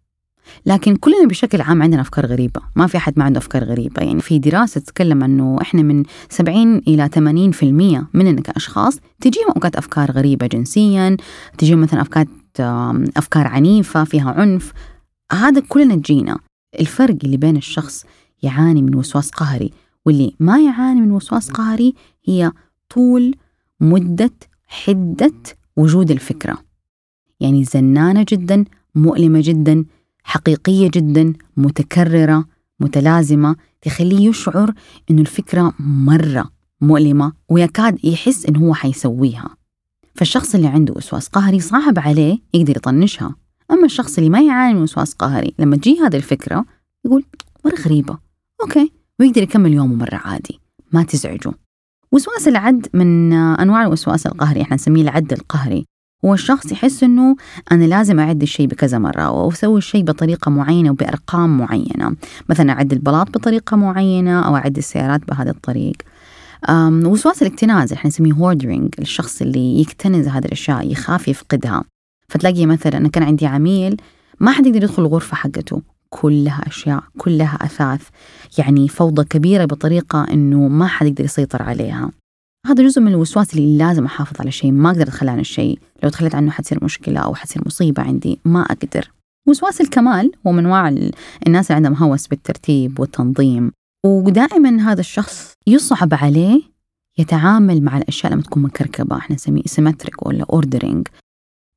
لكن 0.67 0.97
كلنا 0.97 1.27
بشكل 1.27 1.61
عام 1.61 1.83
عندنا 1.83 2.01
أفكار 2.01 2.27
غريبة. 2.27 2.61
ما 2.77 2.87
في 2.87 2.97
أحد 2.97 3.19
ما 3.19 3.25
عنده 3.25 3.39
أفكار 3.39 3.65
غريبة. 3.65 4.03
يعني 4.03 4.21
في 4.21 4.39
دراسة 4.39 4.81
تتكلم 4.81 5.25
أنه 5.25 5.59
إحنا 5.63 5.83
من 5.83 6.03
70 6.29 6.79
إلى 6.79 7.09
80% 7.09 8.07
مننا 8.15 8.41
كأشخاص 8.41 8.99
تجيهم 9.21 9.47
أوقات 9.57 9.77
أفكار 9.77 10.11
غريبة 10.11 10.47
جنسيا 10.47 11.17
تجيهم 11.59 11.81
مثلا 11.81 12.01
أفكار 12.01 12.27
أفكار 13.17 13.47
عنيفة 13.47 14.05
فيها 14.05 14.31
عنف. 14.31 14.73
هذا 15.33 15.61
كلنا 15.69 15.95
تجينا 15.97 16.39
الفرق 16.81 17.17
اللي 17.25 17.37
بين 17.37 17.57
الشخص 17.57 18.05
يعاني 18.43 18.83
من 18.83 18.95
وسواس 18.95 19.31
قهري 19.31 19.71
واللي 20.07 20.35
ما 20.41 20.61
يعاني 20.61 21.01
من 21.01 21.13
وسواس 21.13 21.51
قهري 21.51 21.95
هي 22.25 22.53
طول 22.91 23.35
مدة 23.81 24.31
حدة 24.67 25.33
وجود 25.77 26.11
الفكرة. 26.11 26.59
يعني 27.41 27.65
زنانة 27.65 28.27
جدا 28.29 28.65
مؤلمة 28.95 29.41
جدا 29.45 29.85
حقيقية 30.29 30.91
جدا 30.95 31.33
متكررة 31.57 32.45
متلازمة 32.81 33.57
تخليه 33.83 34.29
يشعر 34.29 34.75
إنه 35.11 35.21
الفكرة 35.21 35.75
مرة 35.81 36.51
مؤلمة 36.81 37.33
ويكاد 37.49 38.05
يحس 38.05 38.47
إنه 38.47 38.59
هو 38.59 38.75
حيسويها. 38.75 39.57
فالشخص 40.15 40.55
اللي 40.55 40.67
عنده 40.67 40.95
وسواس 40.97 41.29
قهري 41.29 41.61
صعب 41.61 41.99
عليه 41.99 42.39
يقدر 42.55 42.77
يطنشها. 42.77 43.35
أما 43.71 43.85
الشخص 43.85 44.19
اللي 44.19 44.31
ما 44.31 44.41
يعاني 44.41 44.75
من 44.75 44.83
وسواس 44.83 45.15
قهري 45.15 45.55
لما 45.59 45.77
تجي 45.77 46.01
هذه 46.01 46.17
الفكرة 46.17 46.65
يقول 47.05 47.25
مرة 47.65 47.75
غريبة 47.75 48.19
okay. 48.63 48.93
ويقدر 49.21 49.43
يكمل 49.43 49.73
يومه 49.73 49.95
مرة 49.95 50.17
عادي. 50.17 50.61
ما 50.93 51.03
تزعجه. 51.03 51.53
وسواس 52.13 52.49
العد 52.49 52.87
من 52.95 53.33
أنواع 53.33 53.83
الوسواس 53.83 54.27
القهري 54.27 54.63
إحنا 54.63 54.75
نسميه 54.75 55.03
العد 55.03 55.33
القهري. 55.33 55.85
هو 56.25 56.35
الشخص 56.35 56.73
يحس 56.73 57.03
إنه 57.03 57.37
أنا 57.73 57.85
لازم 57.85 58.21
أعد 58.21 58.43
الشيء 58.43 58.67
بكذا 58.67 58.99
مرة 58.99 59.23
أو 59.23 59.51
أسوي 59.51 59.79
الشيء 59.79 60.05
بطريقة 60.05 60.51
معينة 60.51 60.91
وبأرقام 60.91 61.59
معينة. 61.59 62.17
مثلا 62.49 62.73
أعد 62.73 62.93
البلاط 62.93 63.31
بطريقة 63.31 63.77
معينة 63.77 64.41
أو 64.41 64.57
أعد 64.57 64.77
السيارات 64.77 65.29
بهذا 65.29 65.51
الطريق. 65.51 65.97
وسواس 67.05 67.43
الاكتناز 67.43 67.93
إحنا 67.93 68.09
نسميه 68.09 68.33
hoarding 68.33 68.95
الشخص 68.99 69.43
اللي 69.43 69.81
يكتنز 69.81 70.29
هذه 70.29 70.45
الأشياء 70.45 70.93
يخاف 70.93 71.29
يفقدها. 71.29 71.85
فتلاقي 72.29 72.67
مثلا 72.67 72.97
أنا 72.97 73.09
كان 73.09 73.23
عندي 73.23 73.47
عميل 73.47 73.97
ما 74.41 74.51
حد 74.51 74.67
يقدر 74.67 74.83
يدخل 74.83 75.03
الغرفة 75.03 75.37
حقته. 75.37 75.83
كلها 76.11 76.63
أشياء 76.67 77.03
كلها 77.19 77.59
أثاث. 77.61 78.09
يعني 78.59 78.89
فوضى 78.89 79.25
كبيرة 79.25 79.65
بطريقة 79.65 80.25
إنه 80.25 80.69
ما 80.69 80.87
حد 80.87 81.07
يقدر 81.07 81.25
يسيطر 81.25 81.63
عليها. 81.63 82.11
هذا 82.67 82.83
جزء 82.85 83.01
من 83.01 83.09
الوسواس 83.09 83.55
اللي 83.55 83.79
لازم 83.79 84.05
أحافظ 84.05 84.41
على 84.41 84.51
شيء 84.51 84.73
ما 84.73 84.91
أقدر 84.91 85.03
أتخلى 85.03 85.31
عن 85.31 85.41
الشيء. 85.41 85.79
لو 86.03 86.09
تخليت 86.11 86.35
عنه 86.35 86.51
حتصير 86.51 86.85
مشكلة 86.85 87.21
أو 87.21 87.35
حتصير 87.35 87.63
مصيبة 87.67 88.03
عندي 88.03 88.39
ما 88.45 88.63
أقدر. 88.63 89.11
وسواس 89.47 89.81
الكمال 89.81 90.33
هو 90.47 90.53
من 90.53 90.59
انواع 90.59 90.89
ال- 90.89 91.13
الناس 91.47 91.71
اللي 91.71 91.77
عندهم 91.87 91.95
هوس 92.09 92.27
بالترتيب 92.27 93.01
والتنظيم. 93.01 93.73
ودائما 94.07 94.93
هذا 94.93 95.01
الشخص 95.01 95.53
يصعب 95.67 96.15
عليه 96.15 96.63
يتعامل 97.19 97.83
مع 97.83 97.99
الأشياء 97.99 98.33
لما 98.33 98.43
تكون 98.43 98.63
مكركبة. 98.63 99.17
إحنا 99.17 99.37
نسميه 99.37 99.63
symmetric 99.67 100.27
ولا 100.27 100.45
ordering 100.53 101.09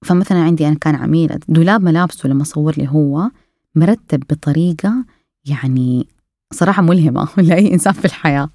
فمثلا 0.06 0.38
عندي 0.38 0.68
أنا 0.68 0.76
كان 0.76 0.96
عميل 0.96 1.40
دولاب 1.50 1.82
ملابسه 1.82 2.30
لما 2.30 2.44
صور 2.44 2.74
لي 2.78 2.88
هو 2.88 3.30
مرتب 3.76 4.20
بطريقة 4.30 5.06
يعني 5.46 6.08
صراحة 6.54 6.82
ملهمة 6.82 7.28
لأي 7.38 7.74
إنسان 7.74 7.94
في 7.94 8.06
الحياة. 8.06 8.50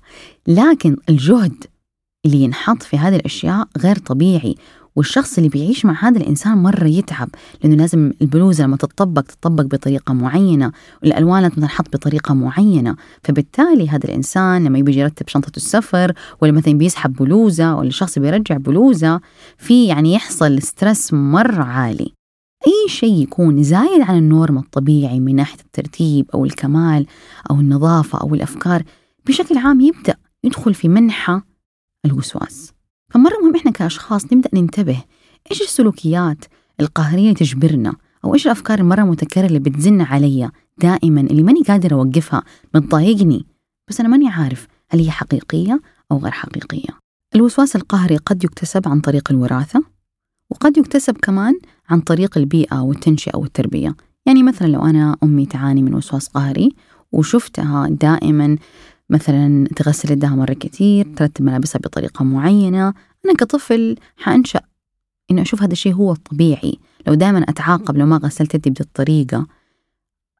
لكن 0.47 0.97
الجهد 1.09 1.65
اللي 2.27 2.43
ينحط 2.43 2.83
في 2.83 2.99
هذه 2.99 3.17
الأشياء 3.17 3.69
غير 3.79 3.97
طبيعي 3.97 4.55
والشخص 4.97 5.37
اللي 5.37 5.49
بيعيش 5.49 5.85
مع 5.85 6.05
هذا 6.05 6.19
الإنسان 6.19 6.59
مرة 6.59 6.85
يتعب 6.85 7.29
لأنه 7.63 7.77
لازم 7.77 8.13
البلوزة 8.23 8.65
لما 8.65 8.77
تطبق 8.77 9.23
تطبق 9.23 9.65
بطريقة 9.65 10.15
معينة 10.15 10.73
والألوان 11.03 11.43
لازم 11.43 11.55
تنحط 11.55 11.97
بطريقة 11.97 12.35
معينة 12.35 12.97
فبالتالي 13.25 13.89
هذا 13.89 14.05
الإنسان 14.05 14.65
لما 14.65 14.79
يبي 14.79 14.99
يرتب 14.99 15.29
شنطة 15.29 15.53
السفر 15.57 16.13
ولا 16.41 16.53
مثلا 16.53 16.75
بيسحب 16.75 17.13
بلوزة 17.13 17.75
ولا 17.75 17.89
الشخص 17.89 18.19
بيرجع 18.19 18.57
بلوزة 18.57 19.21
في 19.59 19.87
يعني 19.87 20.15
يحصل 20.15 20.63
stress 20.63 21.13
مرة 21.13 21.63
عالي. 21.63 22.13
أي 22.67 22.89
شيء 22.89 23.23
يكون 23.23 23.63
زايد 23.63 24.01
عن 24.01 24.19
ال 24.19 24.27
norm 24.27 24.59
الطبيعي 24.59 25.21
من 25.21 25.37
ناحية 25.37 25.61
الترتيب 25.61 26.31
أو 26.35 26.45
الكمال 26.45 27.07
أو 27.51 27.61
النظافة 27.61 28.21
أو 28.21 28.35
الأفكار 28.35 28.83
بشكل 29.27 29.59
عام 29.59 29.81
يبدأ 29.81 30.15
يدخل 30.45 30.75
في 30.75 30.89
منحى 30.89 31.41
الوسواس. 32.07 32.73
فمرة 33.11 33.39
مهم 33.43 33.57
إحنا 33.57 33.71
كأشخاص 33.71 34.33
نبدأ 34.33 34.51
ننتبه 34.55 35.05
إيش 35.51 35.63
السلوكيات 35.63 36.45
القهرية 36.81 37.35
تجبرنا 37.35 37.95
أو 38.25 38.35
إيش 38.35 38.47
الأفكار 38.47 38.79
المرة 38.79 39.03
متكررة 39.03 39.47
اللي 39.47 39.59
بتزن 39.59 40.01
علي 40.01 40.51
دائما 40.79 41.21
اللي 41.21 41.43
ماني 41.43 41.63
قادر 41.63 41.93
أوقفها 41.93 42.43
بتضايقني؟ 42.75 43.47
بس 43.89 44.01
أنا 44.01 44.09
ماني 44.09 44.29
عارف 44.29 44.67
هل 44.91 45.01
هي 45.01 45.11
حقيقية 45.11 45.81
أو 46.13 46.19
غير 46.19 46.33
حقيقية. 46.33 46.99
الوسواس 47.35 47.77
القهري 47.77 48.17
قد 48.17 48.45
يكتسب 48.45 48.89
عن 48.89 49.01
طريق 49.01 49.31
الوراثة 49.31 49.83
وقد 50.51 50.79
يكتسب 50.79 51.17
كمان 51.17 51.59
عن 51.89 52.01
طريق 52.01 52.39
البيئة 52.39 52.81
والتنشئة 52.81 53.37
والتربية. 53.37 53.97
يعني 54.27 54.43
مثلا 54.43 54.67
لو 54.67 54.85
أنا 54.85 55.17
أمي 55.23 55.47
تعاني 55.47 55.83
من 55.83 55.95
وسواس 55.95 56.29
قهري 56.29 56.75
وشفتها 57.13 57.89
دائما 57.89 58.57
مثلا 59.11 59.69
تغسل 59.77 60.13
يدها 60.13 60.31
مرة 60.31 60.53
كثير 60.53 61.07
ترتب 61.17 61.45
ملابسها 61.45 61.79
بطريقة 61.79 62.25
معينة. 62.25 62.95
أنا 63.25 63.35
كطفل 63.39 63.97
حأنشأ 64.17 64.61
إنه 65.31 65.43
أشوف 65.43 65.63
هذا 65.63 65.73
الشيء 65.73 65.95
هو 65.95 66.13
الطبيعي 66.13 66.79
لو 67.07 67.15
دائما 67.15 67.39
أتعاقب 67.39 67.97
لو 67.97 68.07
ما 68.07 68.17
غسلت 68.17 68.55
يدي 68.55 68.71
بهذه 68.71 68.81
الطريقة 68.81 69.47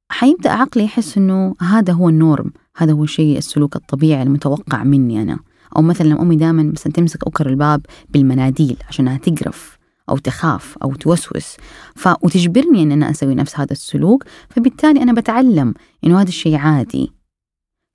حيبدأ 0.09 0.51
عقلي 0.51 0.85
يحس 0.85 1.19
إنه 1.19 1.55
هذا 1.61 1.93
هو 1.93 2.09
النورم. 2.09 2.53
هذا 2.77 2.93
هو 2.93 3.05
الشيء 3.05 3.39
السلوك 3.39 3.77
الطبيعي 3.77 4.23
المتوقع 4.23 4.85
مني 4.85 5.23
أنا. 5.23 5.39
أو 5.77 5.83
مثلا 5.83 6.07
لما 6.07 6.23
أمي 6.23 6.37
دائما 6.37 6.63
مثلا 6.63 6.93
تمسك 6.93 7.27
أكر 7.27 7.49
الباب 7.49 7.87
بالمناديل 8.09 8.77
عشانها 8.89 9.17
تقرف 9.17 9.79
أو 10.09 10.19
تخاف 10.19 10.79
أو 10.83 10.95
توسوس. 10.95 11.57
ف... 11.95 12.09
وتجبرني 12.23 12.83
إن 12.83 12.93
أنا 12.93 13.11
أسوي 13.11 13.35
نفس 13.35 13.61
هذا 13.61 13.73
السلوك. 13.73 14.25
فبالتالي 14.51 15.03
أنا 15.03 15.13
بتعلم 15.13 15.75
إنه 16.05 16.21
هذا 16.21 16.29
الشيء 16.29 16.57
عادي. 16.57 17.13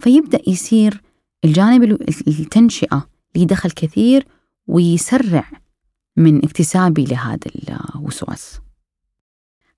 فيبدأ 0.01 0.39
يصير 0.48 1.01
الجانب 1.46 1.84
ال- 1.84 2.10
التنشئة 2.27 3.08
ليه 3.36 3.48
دخل 3.48 3.72
كثير 3.72 4.27
ويسرع 4.67 5.46
من 6.17 6.46
اكتسابي 6.46 7.03
لهذا 7.05 7.39
الوسواس. 7.96 8.60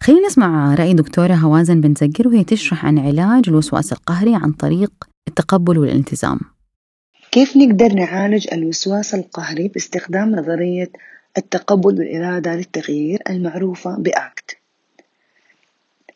خلينا 0.04 0.28
نسمع 0.28 0.76
رأي 0.76 0.94
دكتورة 0.94 1.34
هوازن 1.34 1.82
بن 1.82 1.94
زقر 1.94 2.28
وهي 2.28 2.44
تشرح 2.44 2.86
عن 2.86 3.00
علاج 3.00 3.44
الوسواس 3.50 3.94
القهري 3.94 4.36
عن 4.36 4.52
طريق 4.52 4.92
التقبل 5.28 5.78
والالتزام. 5.78 6.40
كيف 7.32 7.58
نقدر 7.58 7.94
نعالج 7.94 8.48
الوسواس 8.54 9.16
القهري 9.16 9.68
باستخدام 9.68 10.32
نظرية 10.36 10.92
التقبل 11.38 11.96
والإرادة 12.00 12.56
للتغيير 12.56 13.20
المعروفة 13.30 13.98
بأكت 13.98 14.58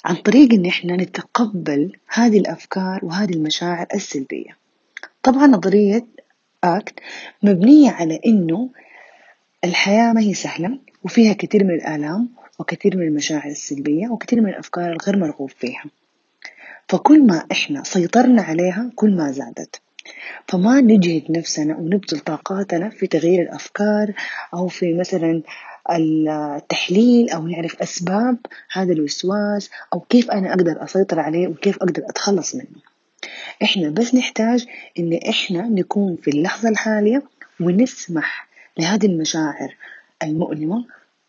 عن 0.07 0.15
طريق 0.15 0.53
إن 0.53 0.65
إحنا 0.65 0.95
نتقبل 0.95 1.97
هذه 2.07 2.37
الأفكار 2.39 3.05
وهذه 3.05 3.33
المشاعر 3.33 3.87
السلبية. 3.93 4.57
طبعا 5.23 5.47
نظرية 5.47 6.05
أكت 6.63 6.99
مبنية 7.43 7.91
على 7.91 8.19
إنه 8.25 8.69
الحياة 9.63 10.13
ما 10.13 10.21
هي 10.21 10.33
سهلة 10.33 10.79
وفيها 11.03 11.33
كثير 11.33 11.63
من 11.63 11.71
الآلام 11.71 12.29
وكثير 12.59 12.97
من 12.97 13.07
المشاعر 13.07 13.49
السلبية 13.49 14.07
وكثير 14.07 14.41
من 14.41 14.49
الأفكار 14.49 14.91
الغير 14.91 15.17
مرغوب 15.17 15.49
فيها. 15.49 15.85
فكل 16.89 17.23
ما 17.27 17.45
إحنا 17.51 17.83
سيطرنا 17.83 18.41
عليها 18.41 18.91
كل 18.95 19.15
ما 19.15 19.31
زادت. 19.31 19.81
فما 20.47 20.81
نجهد 20.81 21.31
نفسنا 21.31 21.77
ونبذل 21.77 22.19
طاقاتنا 22.19 22.89
في 22.89 23.07
تغيير 23.07 23.41
الأفكار 23.41 24.13
أو 24.53 24.67
في 24.67 24.93
مثلا 24.93 25.43
التحليل 25.91 27.29
أو 27.29 27.47
نعرف 27.47 27.81
أسباب 27.81 28.37
هذا 28.71 28.93
الوسواس 28.93 29.69
أو 29.93 29.99
كيف 29.99 30.31
أنا 30.31 30.49
أقدر 30.49 30.83
أسيطر 30.83 31.19
عليه 31.19 31.47
وكيف 31.47 31.75
أقدر 31.77 32.03
أتخلص 32.09 32.55
منه. 32.55 32.81
إحنا 33.63 33.89
بس 33.89 34.15
نحتاج 34.15 34.65
إن 34.99 35.19
إحنا 35.29 35.61
نكون 35.61 36.15
في 36.15 36.27
اللحظة 36.31 36.69
الحالية 36.69 37.23
ونسمح 37.59 38.47
لهذه 38.79 39.05
المشاعر 39.05 39.75
المؤلمة 40.23 40.85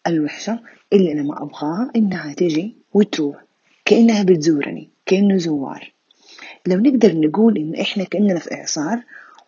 الوحشة 0.07 0.61
اللي 0.93 1.13
أنا 1.13 1.23
ما 1.23 1.43
أبغاها 1.43 1.91
إنها 1.97 2.33
تجي 2.35 2.75
وتروح 2.95 3.37
كأنها 3.85 4.23
بتزورني 4.23 4.89
كأنه 5.07 5.37
زوار. 5.37 5.93
لو 6.67 6.77
نقدر 6.79 7.17
نقول 7.17 7.57
إن 7.59 7.75
إحنا 7.81 8.05
كأننا 8.05 8.39
في 8.39 8.55
إعصار 8.55 9.03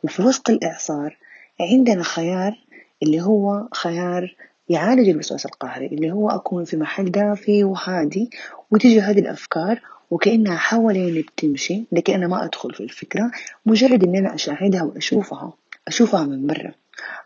وفي 0.04 0.22
وسط 0.22 0.50
الإعصار 0.50 1.16
عندنا 1.60 2.02
خيار 2.02 2.58
اللي 3.02 3.20
هو 3.22 3.68
خيار 3.72 4.36
يعالج 4.70 5.08
الوسواس 5.08 5.46
القهري 5.46 5.86
اللي 5.86 6.12
هو 6.12 6.30
أكون 6.30 6.64
في 6.64 6.76
محل 6.76 7.10
دافي 7.10 7.64
وهادي 7.64 8.30
وتجي 8.70 9.00
هذه 9.00 9.18
الأفكار 9.18 9.80
وكأنها 10.10 10.56
حواليني 10.56 11.22
بتمشي 11.22 11.82
لكن 11.92 12.14
أنا 12.14 12.26
ما 12.26 12.44
أدخل 12.44 12.74
في 12.74 12.80
الفكرة 12.80 13.30
مجرد 13.66 14.04
إن 14.04 14.16
أنا 14.16 14.34
أشاهدها 14.34 14.82
وأشوفها 14.82 15.52
أشوفها 15.88 16.24
من 16.24 16.46
برا. 16.46 16.74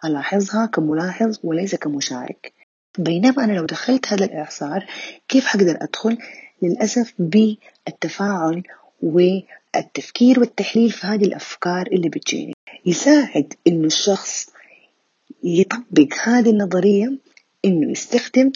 ألاحظها 0.04 0.66
كملاحظ 0.66 1.38
وليس 1.44 1.74
كمشارك. 1.74 2.52
بينما 2.98 3.44
أنا 3.44 3.52
لو 3.52 3.64
دخلت 3.64 4.12
هذا 4.12 4.24
الإعصار 4.24 4.86
كيف 5.28 5.46
حقدر 5.46 5.78
أدخل؟ 5.80 6.18
للأسف 6.62 7.14
بالتفاعل 7.18 8.62
والتفكير 9.02 10.40
والتحليل 10.40 10.90
في 10.90 11.06
هذه 11.06 11.24
الأفكار 11.24 11.86
اللي 11.86 12.08
بتجيني. 12.08 12.54
يساعد 12.86 13.54
إنه 13.66 13.86
الشخص 13.86 14.50
يطبق 15.44 16.14
هذه 16.24 16.50
النظرية 16.50 17.12
إنه 17.64 17.90
يستخدم 17.90 18.52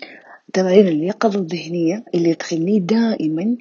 تمارين 0.52 0.88
اليقظة 0.88 1.40
الذهنية 1.40 2.04
اللي 2.14 2.34
تخليه 2.34 2.80
دائما 2.80 3.56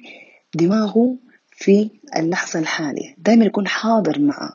دماغه 0.54 1.16
في 1.50 1.90
اللحظة 2.16 2.60
الحالية 2.60 3.14
دائما 3.18 3.44
يكون 3.44 3.68
حاضر 3.68 4.18
معه. 4.18 4.54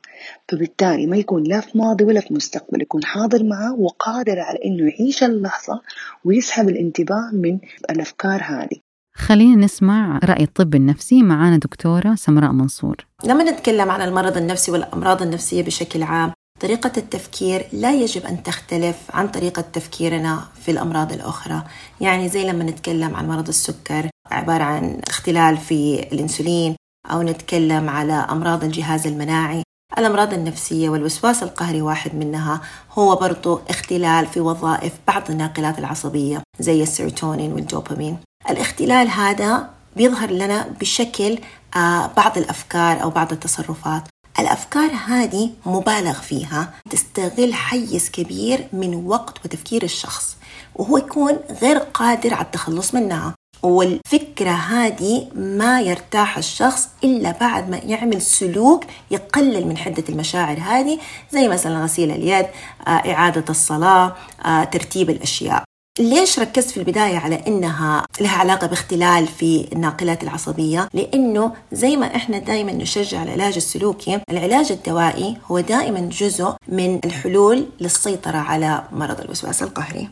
فبالتالي 0.50 1.08
ما 1.08 1.18
يكون 1.18 1.44
لا 1.44 1.60
في 1.60 1.78
ماضي 1.78 2.04
ولا 2.04 2.20
في 2.20 2.34
مستقبل 2.34 2.82
يكون 2.82 3.04
حاضر 3.04 3.44
معه 3.44 3.80
وقادر 3.80 4.40
على 4.40 4.60
إنه 4.66 4.90
يعيش 4.90 5.24
اللحظة 5.24 5.82
ويسحب 6.26 6.70
الانتباه 6.70 7.30
من 7.34 7.60
الأفكار 7.90 8.42
هذه. 8.44 8.80
خلينا 9.14 9.66
نسمع 9.66 10.20
رأي 10.24 10.44
الطب 10.44 10.76
النفسي. 10.76 11.24
معانا 11.24 11.58
دكتورة 11.58 12.16
سمراء 12.16 12.52
منصور. 12.52 13.08
لما 13.26 13.52
نتكلم 13.52 13.90
عن 13.90 14.02
المرض 14.02 14.38
النفسي 14.38 14.72
والأمراض 14.72 15.22
النفسية 15.22 15.64
بشكل 15.64 16.04
عام 16.04 16.34
طريقة 16.64 16.92
التفكير 16.98 17.68
لا 17.74 17.94
يجب 17.94 18.26
أن 18.26 18.44
تختلف 18.44 18.98
عن 19.14 19.28
طريقة 19.28 19.62
تفكيرنا 19.62 20.44
في 20.66 20.72
الأمراض 20.72 21.12
الأخرى. 21.12 21.64
يعني 22.02 22.30
زي 22.30 22.46
لما 22.46 22.64
نتكلم 22.64 23.16
عن 23.16 23.28
مرض 23.28 23.48
السكر 23.48 24.10
عبارة 24.32 24.64
عن 24.64 25.02
اختلال 25.08 25.58
في 25.58 26.08
الأنسولين 26.12 26.76
أو 27.12 27.22
نتكلم 27.22 27.90
على 27.90 28.14
أمراض 28.14 28.64
الجهاز 28.64 29.08
المناعي. 29.08 29.64
الأمراض 29.98 30.34
النفسية 30.34 30.90
والوسواس 30.90 31.44
القهري 31.44 31.82
واحد 31.82 32.16
منها 32.16 32.62
هو 32.92 33.16
برضو 33.16 33.60
اختلال 33.70 34.28
في 34.28 34.40
وظائف 34.40 34.94
بعض 35.08 35.32
الناقلات 35.32 35.80
العصبية 35.80 36.44
زي 36.60 36.84
السيروتونين 36.84 37.54
والدوبامين. 37.54 38.18
الاختلال 38.50 39.10
هذا 39.10 39.70
بيظهر 39.96 40.32
لنا 40.32 40.68
بشكل 40.82 41.40
آه، 41.76 42.08
بعض 42.08 42.38
الأفكار 42.38 43.04
أو 43.04 43.10
بعض 43.10 43.32
التصرفات. 43.32 44.13
الأفكار 44.40 44.92
هذه 45.08 45.50
مبالغ 45.66 46.22
فيها 46.22 46.74
تستغل 46.90 47.54
حيز 47.54 48.10
كبير 48.10 48.68
من 48.74 48.96
وقت 48.96 49.46
وتفكير 49.46 49.84
الشخص 49.84 50.38
وهو 50.76 50.98
يكون 50.98 51.40
غير 51.62 51.78
قادر 51.78 52.34
على 52.34 52.46
التخلص 52.46 52.94
منها. 52.94 53.34
والفكرة 53.64 54.52
هذه 54.52 55.28
ما 55.36 55.82
يرتاح 55.82 56.38
الشخص 56.38 56.90
إلا 57.04 57.32
بعد 57.32 57.70
ما 57.70 57.78
يعمل 57.78 58.22
سلوك 58.22 58.84
يقلل 59.12 59.68
من 59.68 59.78
حدة 59.78 60.04
المشاعر 60.10 60.58
هذه 60.60 61.00
زي 61.32 61.48
مثلا 61.48 61.84
غسيل 61.84 62.12
اليد 62.12 62.46
آه، 62.88 62.90
إعادة 62.90 63.46
الصلاة 63.50 64.16
آه، 64.46 64.64
ترتيب 64.64 65.10
الأشياء. 65.10 65.64
ليش 66.00 66.40
ركزت 66.40 66.70
في 66.70 66.78
البداية 66.78 67.18
على 67.18 67.36
إنها 67.48 68.06
لها 68.22 68.38
علاقة 68.38 68.68
باختلال 68.68 69.28
في 69.28 69.74
الناقلات 69.74 70.24
العصبية؟ 70.24 70.90
لأنه 70.94 71.54
زي 71.72 71.98
ما 71.98 72.16
إحنا 72.16 72.40
دائما 72.40 72.72
نشجع 72.74 73.24
العلاج 73.24 73.56
السلوكي، 73.56 74.22
العلاج 74.30 74.72
الدوائي 74.72 75.38
هو 75.46 75.60
دائما 75.60 76.00
جزء 76.00 76.56
من 76.68 77.00
الحلول 77.06 77.66
للسيطرة 77.82 78.38
على 78.38 78.84
مرض 78.92 79.22
الوسواس 79.22 79.64
القهري. 79.64 80.10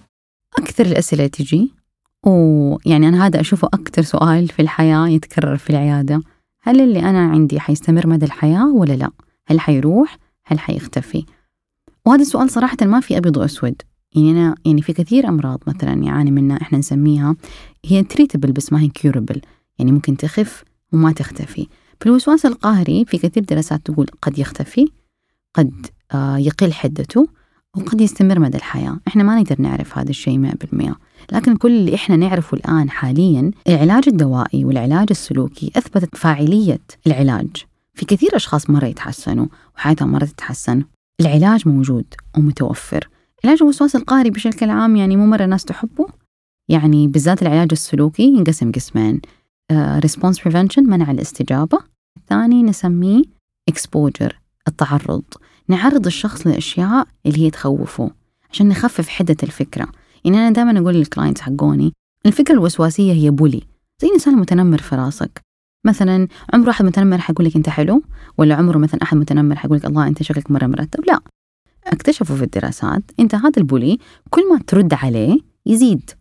أكثر 0.59 0.85
الأسئلة 0.85 1.27
تجي 1.27 1.71
ويعني 2.25 3.07
أنا 3.07 3.27
هذا 3.27 3.39
أشوفه 3.41 3.67
أكثر 3.73 4.01
سؤال 4.01 4.47
في 4.47 4.61
الحياة 4.61 5.07
يتكرر 5.07 5.57
في 5.57 5.69
العيادة 5.69 6.21
هل 6.63 6.81
اللي 6.81 6.99
أنا 6.99 7.19
عندي 7.19 7.59
حيستمر 7.59 8.07
مدى 8.07 8.25
الحياة 8.25 8.73
ولا 8.73 8.93
لا؟ 8.93 9.11
هل 9.47 9.59
حيروح؟ 9.59 10.17
هل 10.45 10.59
حيختفي؟ 10.59 11.25
وهذا 12.05 12.21
السؤال 12.21 12.49
صراحة 12.49 12.77
ما 12.81 12.99
في 12.99 13.17
أبيض 13.17 13.37
وأسود 13.37 13.81
يعني 14.15 14.31
أنا 14.31 14.55
يعني 14.65 14.81
في 14.81 14.93
كثير 14.93 15.27
أمراض 15.27 15.59
مثلا 15.67 15.93
يعاني 16.03 16.31
منها 16.31 16.61
إحنا 16.61 16.77
نسميها 16.77 17.35
هي 17.85 18.03
treatable 18.03 18.51
بس 18.51 18.73
ما 18.73 18.81
هي 18.81 18.87
curable 18.87 19.41
يعني 19.79 19.91
ممكن 19.91 20.17
تخف 20.17 20.63
وما 20.93 21.11
تختفي. 21.11 21.67
في 21.99 22.05
الوسواس 22.05 22.45
القهري 22.45 23.05
في 23.05 23.17
كثير 23.17 23.43
دراسات 23.43 23.81
تقول 23.85 24.07
قد 24.21 24.39
يختفي 24.39 24.85
قد 25.53 25.85
آه، 26.11 26.37
يقل 26.37 26.73
حدته 26.73 27.27
وقد 27.77 28.01
يستمر 28.01 28.39
مدى 28.39 28.57
الحياة. 28.57 28.99
إحنا 29.07 29.23
ما 29.23 29.41
نقدر 29.41 29.55
نعرف 29.61 29.97
هذا 29.97 30.09
الشيء 30.09 30.37
مئة 30.37 30.55
بالمئة 30.55 30.95
لكن 31.31 31.55
كل 31.55 31.71
اللي 31.71 31.95
إحنا 31.95 32.15
نعرفه 32.15 32.57
الآن 32.57 32.89
حاليا 32.89 33.51
العلاج 33.67 34.03
الدوائي 34.07 34.65
والعلاج 34.65 35.07
السلوكي 35.11 35.71
أثبتت 35.75 36.17
فاعلية 36.17 36.81
العلاج. 37.07 37.65
في 37.93 38.05
كثير 38.05 38.35
أشخاص 38.35 38.69
مرة 38.69 38.85
يتحسنوا 38.85 39.45
وحياتهم 39.75 40.11
مرة 40.11 40.25
تتحسن. 40.25 40.83
العلاج 41.21 41.67
موجود 41.67 42.05
ومتوفر. 42.37 43.07
علاج 43.45 43.57
الوسواس 43.61 43.95
القهري 43.95 44.29
بشكل 44.29 44.69
عام 44.69 44.95
يعني 44.95 45.15
مو 45.15 45.25
مرة 45.25 45.43
الناس 45.43 45.65
تحبه. 45.65 46.07
يعني 46.69 47.07
بالذات 47.07 47.41
العلاج 47.41 47.67
السلوكي 47.71 48.23
ينقسم 48.23 48.71
قسمين. 48.71 49.21
response 49.71 50.39
uh, 50.39 50.43
prevention 50.43 50.83
منع 50.83 51.11
الاستجابة. 51.11 51.79
الثاني 52.17 52.63
نسميه 52.63 53.23
exposure 53.71 54.33
التعرض. 54.67 55.23
نعرض 55.67 56.05
الشخص 56.05 56.47
للأشياء 56.47 57.07
اللي 57.25 57.39
هي 57.45 57.49
تخوفه 57.49 58.11
عشان 58.51 58.69
نخفف 58.69 59.09
حدة 59.09 59.37
الفكرة. 59.43 59.87
يعني 60.25 60.37
أنا 60.37 60.49
دائما 60.49 60.79
أقول 60.79 60.93
للكلاينتس 60.93 61.41
حقوني 61.41 61.93
الفكرة 62.25 62.53
الوسواسية 62.53 63.13
هي 63.13 63.29
بولي. 63.29 63.61
زي 64.01 64.07
الإنسان 64.07 64.33
المتنمر 64.33 64.77
في 64.77 64.95
راسك. 64.95 65.41
مثلا 65.85 66.27
عمره 66.53 66.69
أحد 66.69 66.85
متنمر 66.85 67.17
حيقول 67.17 67.45
لك 67.45 67.55
أنت 67.55 67.69
حلو 67.69 68.03
ولا 68.37 68.55
عمره 68.55 68.77
مثلا 68.77 69.03
أحد 69.03 69.17
متنمر 69.17 69.55
حيقول 69.55 69.77
لك 69.77 69.85
الله 69.85 70.07
أنت 70.07 70.23
شكلك 70.23 70.51
مرة 70.51 70.67
مرتب. 70.67 71.05
لا. 71.07 71.19
اكتشفوا 71.87 72.35
في 72.35 72.43
الدراسات 72.43 73.03
أنت 73.19 73.35
هذا 73.35 73.51
البولي 73.57 73.97
كل 74.29 74.49
ما 74.49 74.59
ترد 74.67 74.93
عليه 74.93 75.37
يزيد 75.65 76.11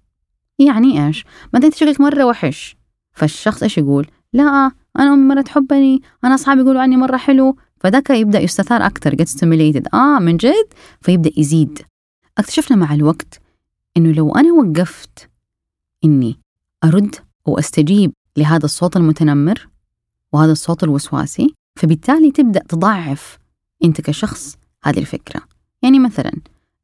يعني 0.58 1.06
إيش؟ 1.06 1.24
ما 1.52 1.64
أنت 1.64 1.74
شكلك 1.74 2.00
مرة 2.00 2.24
وحش 2.24 2.76
فالشخص 3.12 3.62
إيش 3.62 3.78
يقول؟ 3.78 4.06
لا 4.32 4.70
أنا 4.98 5.14
أمي 5.14 5.24
مرة 5.24 5.40
تحبني 5.40 6.02
أنا 6.24 6.34
أصحابي 6.34 6.60
يقولوا 6.60 6.82
عني 6.82 6.96
مرة 6.96 7.16
حلو 7.16 7.56
فذاك 7.80 8.10
يبدأ 8.10 8.40
يستثار 8.40 8.86
أكثر 8.86 9.14
get 9.14 9.28
stimulated 9.28 9.94
آه 9.94 10.18
من 10.18 10.36
جد 10.36 10.68
فيبدأ 11.00 11.30
يزيد 11.36 11.78
اكتشفنا 12.38 12.76
مع 12.76 12.94
الوقت 12.94 13.40
إنه 13.96 14.12
لو 14.12 14.32
أنا 14.34 14.52
وقفت 14.52 15.30
إني 16.04 16.40
أرد 16.84 17.14
وأستجيب 17.46 18.12
لهذا 18.36 18.64
الصوت 18.64 18.96
المتنمر 18.96 19.68
وهذا 20.32 20.52
الصوت 20.52 20.84
الوسواسي 20.84 21.54
فبالتالي 21.76 22.30
تبدأ 22.30 22.60
تضاعف 22.68 23.38
أنت 23.84 24.00
كشخص 24.00 24.56
هذه 24.84 24.98
الفكرة. 24.98 25.40
يعني 25.82 25.98
مثلا 25.98 26.32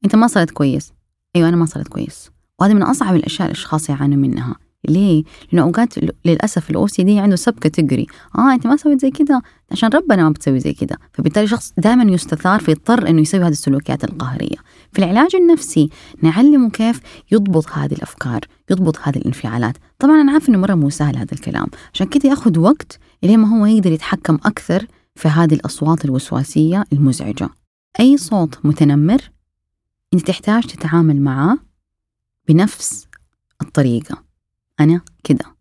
أنت 0.05 0.17
ما 0.17 0.27
صرت 0.27 0.51
كويس. 0.51 0.93
أيوة 1.37 1.49
أنا 1.49 1.57
ما 1.57 1.67
صرت 1.67 1.89
كويس. 1.89 2.31
وهذا 2.61 2.75
من 2.75 2.83
أصعب 2.83 3.15
الأشياء 3.15 3.47
الأشخاص 3.47 3.89
يعانوا 3.91 4.17
منها. 4.17 4.57
ليه؟ 4.89 5.25
لأنه 5.53 5.63
أوقات 5.65 5.95
للأسف 6.25 6.71
ال 6.71 6.87
OCD 6.87 7.19
عنده 7.19 7.37
subcategory 7.37 8.07
آه 8.39 8.55
أنت 8.55 8.67
ما 8.67 8.77
سويت 8.77 9.01
زي 9.01 9.11
كذا 9.11 9.43
عشان 9.73 9.89
ربنا 9.89 10.23
ما 10.23 10.31
بتسوي 10.31 10.61
زي 10.61 10.73
كذا 10.73 10.97
فبالتالي 11.13 11.47
شخص 11.47 11.73
دائما 11.79 12.13
يستثار 12.13 12.61
فيضطر 12.61 13.09
إنه 13.09 13.21
يسوي 13.21 13.41
هذه 13.41 13.49
السلوكيات 13.49 14.05
القهرية. 14.05 14.57
في 14.93 14.99
العلاج 14.99 15.37
النفسي 15.37 15.91
نعلمه 16.23 16.71
كيف 16.71 17.01
يضبط 17.33 17.69
هذه 17.73 17.93
الأفكار 17.93 18.41
يضبط 18.71 18.99
هذه 19.03 19.17
الانفعالات. 19.17 19.77
طبعا 19.99 20.21
أنا 20.21 20.33
عارف 20.33 20.49
إنه 20.49 20.59
مرة 20.59 20.75
مو 20.75 20.91
سهل 20.91 21.17
هذا 21.17 21.33
الكلام. 21.33 21.67
عشان 21.95 22.07
كذا 22.07 22.31
ياخذ 22.31 22.59
وقت 22.59 22.99
لين 23.23 23.39
ما 23.39 23.61
هو 23.61 23.67
يقدر 23.67 23.93
يتحكم 23.93 24.35
أكثر 24.35 24.87
في 25.15 25.29
هذه 25.29 25.55
الأصوات 25.55 26.05
الوسواسية 26.05 26.85
المزعجة. 26.93 27.49
أي 28.01 28.17
صوت 28.17 28.67
متنمر 28.67 29.31
أنت 30.15 30.27
تحتاج 30.27 30.67
تتعامل 30.67 31.21
معاه 31.21 31.59
بنفس 32.49 33.07
الطريقة. 33.63 34.23
أنا 34.81 35.01
كده. 35.25 35.57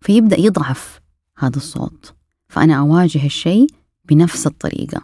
فيبدأ 0.00 0.40
يضعف 0.40 1.00
هذا 1.38 1.56
الصوت. 1.56 2.14
فأنا 2.48 2.74
أواجه 2.74 3.26
الشيء 3.26 3.66
بنفس 4.04 4.46
الطريقة. 4.46 5.02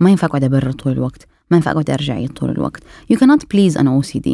ما 0.00 0.10
ينفع 0.10 0.26
أقعد 0.26 0.44
أبرر 0.44 0.72
طول 0.72 0.92
الوقت. 0.92 1.26
ما 1.50 1.56
ينفع 1.56 1.70
أقعد 1.70 1.90
أرجع 1.90 2.26
طول 2.26 2.50
الوقت. 2.50 2.82
You 3.12 3.16
cannot 3.16 3.40
please 3.40 3.76
an 3.76 3.86
OCD 3.86 4.30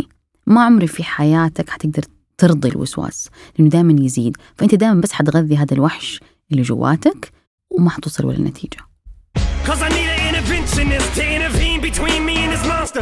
ما 0.46 0.64
عمري 0.64 0.86
في 0.86 1.04
حياتك 1.04 1.70
حتقدر 1.70 2.02
ترضي 2.38 2.68
الوسواس 2.68 3.28
لأنه 3.58 3.70
دائما 3.70 4.02
يزيد. 4.04 4.36
فأنت 4.56 4.74
دائما 4.74 5.00
بس 5.00 5.12
حتغذي 5.12 5.56
هذا 5.56 5.74
الوحش 5.74 6.20
اللي 6.50 6.62
جواتك 6.62 7.32
وما 7.70 7.90
حتوصل 7.90 8.26
ولا 8.26 8.40
نتيجة. 8.40 8.78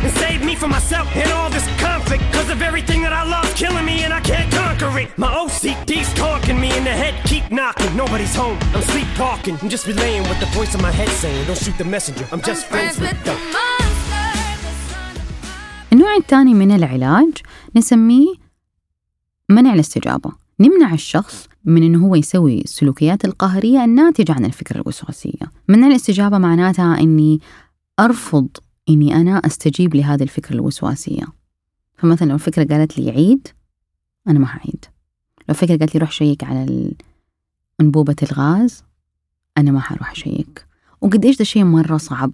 Monster 0.00 0.08
and 0.08 0.30
save 0.30 0.44
me 0.44 0.54
from 0.54 0.70
myself 0.70 1.08
and 1.16 1.30
all 1.32 1.50
this 1.50 1.66
conflict. 1.80 2.22
Cause 2.32 2.50
of 2.50 2.62
everything 2.62 3.02
that 3.02 3.12
I 3.12 3.24
love 3.24 3.48
killing 3.54 3.84
me 3.84 4.04
and 4.04 4.12
I 4.12 4.20
can't 4.20 4.50
conquer 4.52 4.98
it. 4.98 5.08
My 5.18 5.28
OCD's 5.28 6.12
talking 6.14 6.58
me 6.60 6.76
in 6.76 6.84
the 6.84 6.90
head, 6.90 7.14
keep 7.24 7.50
knocking. 7.50 7.96
Nobody's 7.96 8.34
home, 8.34 8.58
I'm 8.74 8.82
sleepwalking. 8.82 9.56
I'm 9.62 9.68
just 9.68 9.86
relaying 9.86 10.22
what 10.28 10.38
the 10.40 10.46
voice 10.46 10.74
in 10.74 10.82
my 10.82 10.90
head 10.90 11.08
saying. 11.08 11.46
Don't 11.46 11.58
shoot 11.58 11.76
the 11.78 11.84
messenger, 11.84 12.26
I'm 12.32 12.40
just 12.40 12.64
I'm 12.64 12.70
friends, 12.70 12.98
friends 12.98 13.14
with 13.14 13.24
the 13.24 13.36
النوع 15.92 16.16
الثاني 16.16 16.54
من 16.54 16.72
العلاج 16.72 17.38
نسميه 17.76 18.34
منع 19.48 19.74
الاستجابة 19.74 20.32
نمنع 20.60 20.94
الشخص 20.94 21.48
من 21.64 21.82
انه 21.82 22.06
هو 22.06 22.14
يسوي 22.14 22.60
السلوكيات 22.60 23.24
القهريه 23.24 23.84
الناتجه 23.84 24.32
عن 24.32 24.44
الفكرة 24.44 24.80
الوسواسيه 24.80 25.52
منع 25.68 25.86
الاستجابه 25.86 26.38
معناتها 26.38 27.00
اني 27.00 27.40
ارفض 28.00 28.48
إني 28.88 29.14
أنا 29.14 29.36
أستجيب 29.36 29.94
لهذه 29.94 30.22
الفكرة 30.22 30.54
الوسواسية. 30.54 31.24
فمثلا 31.96 32.28
لو 32.28 32.34
الفكرة 32.34 32.64
قالت 32.64 32.98
لي 32.98 33.10
عيد 33.10 33.48
أنا 34.28 34.38
ما 34.38 34.46
حعيد 34.46 34.84
لو 35.48 35.54
فكرة 35.54 35.76
قالت 35.76 35.94
لي 35.94 36.00
روح 36.00 36.10
شيك 36.10 36.44
على 36.44 36.92
أنبوبة 37.80 38.16
الغاز 38.22 38.84
أنا 39.58 39.70
ما 39.70 39.80
حروح 39.80 40.10
أشيك. 40.10 40.66
وقد 41.00 41.24
إيش 41.24 41.36
ده 41.38 41.44
شيء 41.44 41.64
مرة 41.64 41.96
صعب؟ 41.96 42.32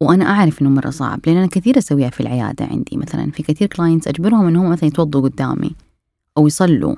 وأنا 0.00 0.24
أعرف 0.24 0.62
إنه 0.62 0.70
مرة 0.70 0.90
صعب 0.90 1.20
لأن 1.26 1.36
أنا 1.36 1.46
كثير 1.46 1.78
أسويها 1.78 2.10
في 2.10 2.20
العيادة 2.20 2.64
عندي 2.64 2.96
مثلا. 2.96 3.30
في 3.30 3.42
كثير 3.42 3.68
كلاينتس 3.68 4.08
أجبرهم 4.08 4.46
إنهم 4.46 4.70
مثلا 4.70 4.84
يتوضوا 4.88 5.20
قدامي 5.20 5.74
أو 6.38 6.46
يصلوا. 6.46 6.94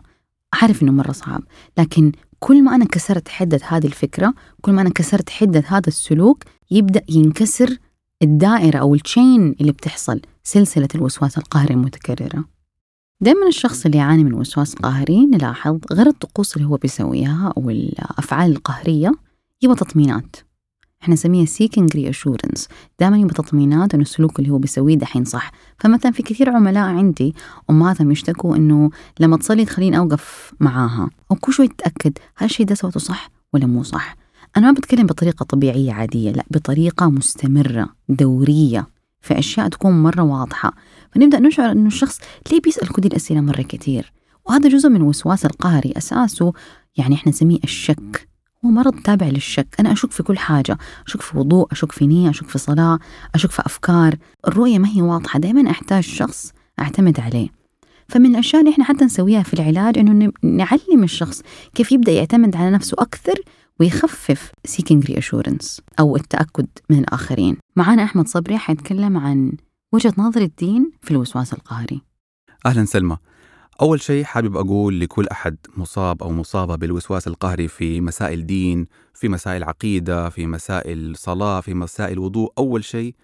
أعرف 0.55 0.83
إنه 0.83 0.93
مرة 0.93 1.13
صعب. 1.13 1.43
لكن 1.79 2.13
كل 2.39 2.65
ما 2.65 2.75
أنا 2.75 2.85
كسرت 2.85 3.29
حدة 3.29 3.61
هذه 3.69 3.87
الفكرة 3.87 4.35
كل 4.61 4.73
ما 4.73 4.83
أنا 4.83 4.91
كسرت 4.91 5.31
حدة 5.31 5.65
هذا 5.67 5.89
السلوك 5.89 6.45
يبدأ 6.71 7.03
ينكسر 7.09 7.79
الدائرة 8.23 8.79
أو 8.79 8.95
التشين 8.95 9.55
اللي 9.61 9.73
بتحصل 9.73 10.21
سلسلة 10.43 10.89
الوسواس 10.95 11.39
القهري 11.39 11.75
المتكررة. 11.75 12.45
دائما 13.21 13.47
الشخص 13.49 13.87
اللي 13.87 13.99
يعاني 13.99 14.25
من 14.25 14.35
وسواس 14.35 14.75
قهري 14.75 15.27
نلاحظ 15.27 15.79
غير 15.93 16.07
الطقوس 16.07 16.57
اللي 16.57 16.69
هو 16.69 16.77
بيسويها 16.77 17.53
أو 17.57 17.71
الأفعال 17.71 18.51
القهرية 18.51 19.13
يبغى 19.63 19.77
تطمينات. 19.77 20.37
إحنا 21.03 21.15
نسميها 21.15 21.47
seeking 21.47 21.87
reassurance. 21.97 22.69
دائما 23.01 23.19
يبغى 23.19 23.35
تطمينات 23.35 23.95
إنه 23.95 24.03
السلوك 24.03 24.39
اللي 24.39 24.51
هو 24.51 24.59
بيسويه 24.59 24.95
دحين 24.97 25.25
صح. 25.25 25.53
فمثلا 25.79 26.13
في 26.13 26.23
كثير 26.23 26.51
عملاء 26.51 26.85
عندي 26.89 27.35
أمهاتهم 27.71 28.11
يشتكوا 28.11 28.57
إنه 28.57 28.91
لما 29.21 29.37
تصلي 29.37 29.65
تخليني 29.65 29.99
أوقف 29.99 30.53
معاها. 30.61 31.11
أو 31.31 31.37
كل 31.37 31.53
شوي 31.53 31.69
تتأكد 31.69 32.19
هل 32.37 32.45
الشيء 32.47 32.67
ده 32.67 32.75
سوته 32.75 33.01
صح 33.01 33.31
ولا 33.53 33.67
مو 33.67 33.83
صح. 33.83 34.20
أنا 34.57 34.67
ما 34.67 34.73
بتكلم 34.73 35.07
بطريقة 35.07 35.45
طبيعية 35.45 35.93
عادية 35.93 36.31
لا 36.31 36.45
بطريقة 36.51 37.11
مستمرة 37.11 37.89
دورية 38.09 38.89
في 39.21 39.39
أشياء 39.39 39.69
تكون 39.69 40.03
مرة 40.03 40.23
واضحة. 40.23 40.75
فنبدأ 41.15 41.41
نشعر 41.41 41.73
أنه 41.73 41.87
الشخص 41.87 42.21
ليه 42.53 42.61
بيسأل 42.61 42.89
كل 42.89 43.03
الأسئلة 43.03 43.41
مرة 43.41 43.63
كتير. 43.63 44.13
وهذا 44.47 44.69
جزء 44.69 44.89
من 44.89 44.97
الوسواس 44.97 45.47
القهري 45.47 45.93
أساسه 45.97 46.53
يعني 46.97 47.15
إحنا 47.15 47.33
نسميه 47.33 47.59
الشك. 47.65 48.29
هو 48.65 48.69
مرض 48.69 49.01
تابع 49.01 49.27
للشك. 49.27 49.67
أنا 49.81 49.93
أشك 49.93 50.11
في 50.11 50.23
كل 50.23 50.39
حاجة 50.39 50.79
أشك 51.07 51.21
في 51.23 51.39
وضوء 51.39 51.73
أشك 51.73 51.93
في 51.93 52.07
نية 52.07 52.31
أشك 52.31 52.49
في 52.49 52.59
صلاة 52.59 52.99
أشك 53.35 53.51
في 53.51 53.63
أفكار. 53.67 54.17
الرؤية 54.49 54.79
ما 54.79 54.89
هي 54.89 55.03
واضحة 55.03 55.39
دائما 55.39 55.71
أحتاج 55.71 56.03
شخص 56.03 56.53
أعتمد 56.81 57.21
عليه. 57.21 57.49
فمن 58.09 58.27
الأشياء 58.27 58.63
اللي 58.63 58.73
إحنا 58.73 58.85
حتى 58.85 59.05
نسويها 59.05 59.43
في 59.43 59.55
العلاج 59.55 59.99
إنه 59.99 60.33
نعلم 60.43 61.03
الشخص 61.05 61.43
كيف 61.75 61.93
يبدأ 61.93 62.13
يعتمد 62.13 62.57
على 62.57 62.71
نفسه 62.71 62.97
أكثر 62.99 63.35
ويخفف 63.81 64.53
seeking 64.69 65.03
reassurance 65.11 65.81
أو 66.01 66.17
التأكد 66.17 66.67
من 66.91 66.99
الآخرين. 66.99 67.57
معنا 67.77 68.05
أحمد 68.05 68.29
صبري 68.29 68.59
حيتكلم 68.59 69.17
عن 69.17 69.53
وجهة 69.93 70.15
نظر 70.19 70.41
الدين 70.41 70.91
في 71.03 71.11
الوسواس 71.11 71.53
القهري. 71.53 72.01
أهلا 72.67 72.85
سلمى. 72.85 73.17
أول 73.83 74.01
شيء 74.01 74.25
حابب 74.25 74.57
أقول 74.57 75.01
لكل 75.01 75.27
أحد 75.29 75.57
مصاب 75.77 76.23
أو 76.23 76.33
مصابة 76.33 76.77
بالوسواس 76.77 77.29
القهري 77.29 77.69
في 77.69 78.01
مسائل 78.01 78.47
دين 78.47 78.87
في 79.15 79.29
مسائل 79.29 79.65
عقيدة 79.65 80.29
في 80.29 80.47
مسائل 80.47 81.17
صلاة 81.17 81.61
في 81.61 81.75
مسائل 81.75 82.19
وضوء. 82.19 82.53
أول 82.59 82.85
شيء 82.85 83.15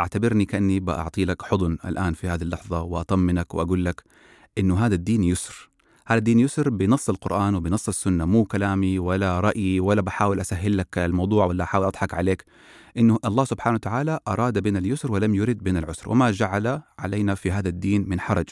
أعتبرني 0.00 0.44
كأني 0.44 0.80
بأعطي 0.80 1.24
لك 1.24 1.42
حضن 1.42 1.78
الآن 1.84 2.14
في 2.14 2.28
هذه 2.28 2.42
اللحظة 2.42 2.82
وأطمنك 2.82 3.54
وأقول 3.54 3.84
لك 3.84 4.02
إنه 4.58 4.86
هذا 4.86 4.94
الدين 4.94 5.24
يسر. 5.24 5.71
هذا 6.06 6.18
الدين 6.18 6.38
يسر 6.38 6.70
بنص 6.70 7.08
القرآن 7.08 7.54
وبنص 7.54 7.88
السنة. 7.88 8.24
مو 8.24 8.44
كلامي 8.44 8.98
ولا 8.98 9.40
رأيي 9.40 9.80
ولا 9.80 10.00
بحاول 10.00 10.40
أسهل 10.40 10.76
لك 10.76 10.98
الموضوع 10.98 11.46
ولا 11.46 11.64
أحاول 11.64 11.86
أضحك 11.86 12.14
عليك. 12.14 12.44
إنه 12.96 13.18
الله 13.24 13.44
سبحانه 13.44 13.74
وتعالى 13.74 14.20
أراد 14.28 14.58
بنا 14.58 14.78
اليسر 14.78 15.12
ولم 15.12 15.34
يرد 15.34 15.58
بنا 15.58 15.78
العسر 15.78 16.10
وما 16.10 16.30
جعل 16.30 16.80
علينا 16.98 17.34
في 17.34 17.50
هذا 17.50 17.68
الدين 17.68 18.08
من 18.08 18.20
حرج. 18.20 18.48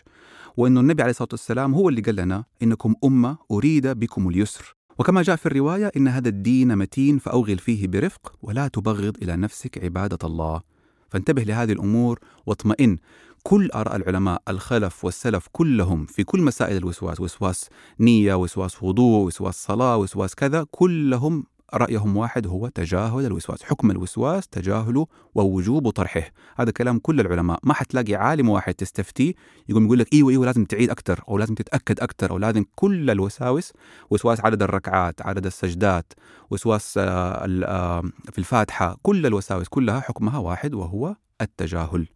وأنه 0.56 0.80
النبي 0.80 1.02
عليه 1.02 1.10
الصلاة 1.10 1.28
والسلام 1.32 1.74
هو 1.74 1.88
اللي 1.88 2.00
قال 2.00 2.16
لنا 2.16 2.44
إنكم 2.62 2.94
أمة 3.04 3.36
أريد 3.50 3.86
بكم 3.86 4.28
اليسر. 4.28 4.76
وكما 4.98 5.22
جاء 5.22 5.36
في 5.36 5.46
الرواية 5.46 5.92
إن 5.96 6.08
هذا 6.08 6.28
الدين 6.28 6.78
متين 6.78 7.18
فأوغل 7.18 7.58
فيه 7.58 7.88
برفق 7.88 8.32
ولا 8.42 8.68
تبغض 8.68 9.16
إلى 9.22 9.36
نفسك 9.36 9.84
عبادة 9.84 10.18
الله. 10.24 10.60
فانتبه 11.08 11.42
لهذه 11.42 11.72
الأمور 11.72 12.18
واطمئن. 12.46 12.98
كل 13.42 13.70
آراء 13.74 13.96
العلماء 13.96 14.42
الخلف 14.48 15.05
والسلف 15.05 15.48
كلهم 15.53 16.07
في 16.07 16.24
كل 16.24 16.42
مسائل 16.42 16.76
الوسواس 16.76 17.20
وسواس 17.20 17.68
نية 18.00 18.35
وسواس 18.35 18.83
وضوء 18.83 19.26
وسواس 19.26 19.64
صلاة 19.64 19.96
وسواس 19.96 20.35
كذا 20.35 20.66
كلهم 20.70 21.44
رأيهم 21.74 22.16
واحد 22.16 22.46
هو 22.46 22.68
تجاهل 22.68 23.26
الوسواس 23.26 23.62
حكم 23.62 23.90
الوسواس 23.90 24.48
تجاهله 24.48 25.07
ووجوب 25.35 25.90
طرحه. 25.90 26.22
هذا 26.57 26.70
كلام 26.70 26.98
كل 26.98 27.20
العلماء. 27.20 27.59
ما 27.62 27.74
حتلاقي 27.74 28.14
عالم 28.14 28.48
واحد 28.48 28.74
تستفتيه 28.74 29.35
يقوم 29.68 29.85
يقول 29.85 29.98
لك 29.98 30.14
إيوه 30.14 30.31
إيوه 30.31 30.46
لازم 30.46 30.64
تعيد 30.64 30.90
أكثر 30.90 31.20
أو 31.29 31.38
لازم 31.38 31.55
تتأكد 31.55 32.00
أكثر 32.00 32.31
أو 32.31 32.38
لازم 32.38 32.64
كل 32.74 33.11
الوساوس 33.11 33.72
وسواس 34.11 34.40
عدد 34.40 34.62
الركعات 34.62 35.22
عدد 35.22 35.46
السجدات 35.46 36.12
وسواس 36.50 36.92
في 36.94 38.38
الفاتحة 38.38 38.96
كل 39.03 39.26
الوساوس 39.26 39.68
كلها 39.68 40.00
حكمها 40.00 40.38
واحد 40.38 40.74
وهو 40.74 41.16
التجاهل. 41.40 42.07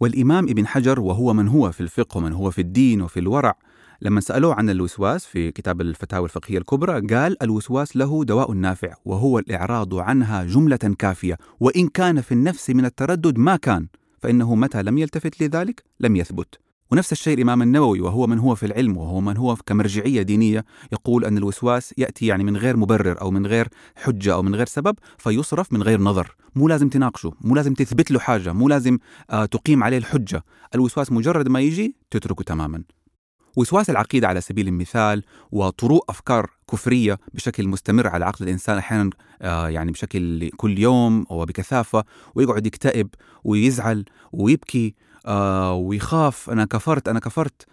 والإمام 0.00 0.44
ابن 0.44 0.66
حجر 0.66 1.00
وهو 1.00 1.32
من 1.32 1.48
هو 1.48 1.72
في 1.72 1.80
الفقه 1.80 2.18
ومن 2.18 2.32
هو 2.32 2.50
في 2.50 2.60
الدين 2.60 3.02
وفي 3.02 3.20
الورع 3.20 3.54
لما 4.02 4.20
سألوه 4.20 4.54
عن 4.54 4.70
الوسواس 4.70 5.26
في 5.26 5.50
كتاب 5.52 5.80
الفتاوى 5.80 6.24
الفقهية 6.24 6.58
الكبرى 6.58 7.00
قال 7.00 7.42
الوسواس 7.42 7.96
له 7.96 8.24
دواء 8.24 8.52
نافع 8.52 8.94
وهو 9.04 9.38
الإعراض 9.38 9.94
عنها 9.94 10.44
جملة 10.44 10.76
كافية 10.76 11.38
وإن 11.60 11.88
كان 11.88 12.20
في 12.20 12.32
النفس 12.32 12.70
من 12.70 12.84
التردد 12.84 13.38
ما 13.38 13.56
كان 13.56 13.86
فإنه 14.18 14.54
متى 14.54 14.82
لم 14.82 14.98
يلتفت 14.98 15.42
لذلك؟ 15.42 15.82
لم 16.00 16.16
يثبت. 16.16 16.67
ونفس 16.92 17.12
الشيء 17.12 17.34
الإمام 17.34 17.62
النووي 17.62 18.00
وهو 18.00 18.26
من 18.26 18.38
هو 18.38 18.54
في 18.54 18.66
العلم 18.66 18.96
وهو 18.96 19.20
من 19.20 19.36
هو 19.36 19.56
كمرجعية 19.56 20.22
دينية 20.22 20.64
يقول 20.92 21.24
أن 21.24 21.38
الوسواس 21.38 21.94
يأتي 21.98 22.26
يعني 22.26 22.44
من 22.44 22.56
غير 22.56 22.76
مبرر 22.76 23.20
أو 23.20 23.30
من 23.30 23.46
غير 23.46 23.68
حجة 23.96 24.34
أو 24.34 24.42
من 24.42 24.54
غير 24.54 24.66
سبب 24.66 24.96
فيصرف 25.18 25.72
من 25.72 25.82
غير 25.82 26.00
نظر. 26.00 26.36
مو 26.54 26.68
لازم 26.68 26.88
تناقشه 26.88 27.32
مو 27.40 27.54
لازم 27.54 27.74
تثبت 27.74 28.10
له 28.10 28.18
حاجة 28.20 28.52
مو 28.52 28.68
لازم 28.68 28.98
آه 29.30 29.44
تقيم 29.44 29.84
عليه 29.84 29.98
الحجة. 29.98 30.44
الوسواس 30.74 31.12
مجرد 31.12 31.48
ما 31.48 31.60
يجي 31.60 31.94
تتركه 32.10 32.44
تماما. 32.44 32.82
وسواس 33.56 33.90
العقيدة 33.90 34.28
على 34.28 34.40
سبيل 34.40 34.68
المثال 34.68 35.22
وطروء 35.52 36.04
أفكار 36.08 36.50
كفرية 36.72 37.18
بشكل 37.34 37.68
مستمر 37.68 38.06
على 38.06 38.24
عقل 38.24 38.44
الإنسان 38.44 38.78
أحيانا 38.78 39.10
آه 39.42 39.68
يعني 39.68 39.92
بشكل 39.92 40.50
كل 40.56 40.78
يوم 40.78 41.26
وبكثافة 41.30 42.04
ويقعد 42.34 42.66
يكتئب 42.66 43.08
ويزعل 43.44 44.04
ويبكي 44.32 44.94
آه 45.26 45.74
ويخاف 45.74 46.50
أنا 46.50 46.64
كفرت 46.64 47.08
أنا 47.08 47.20
كفرت. 47.20 47.66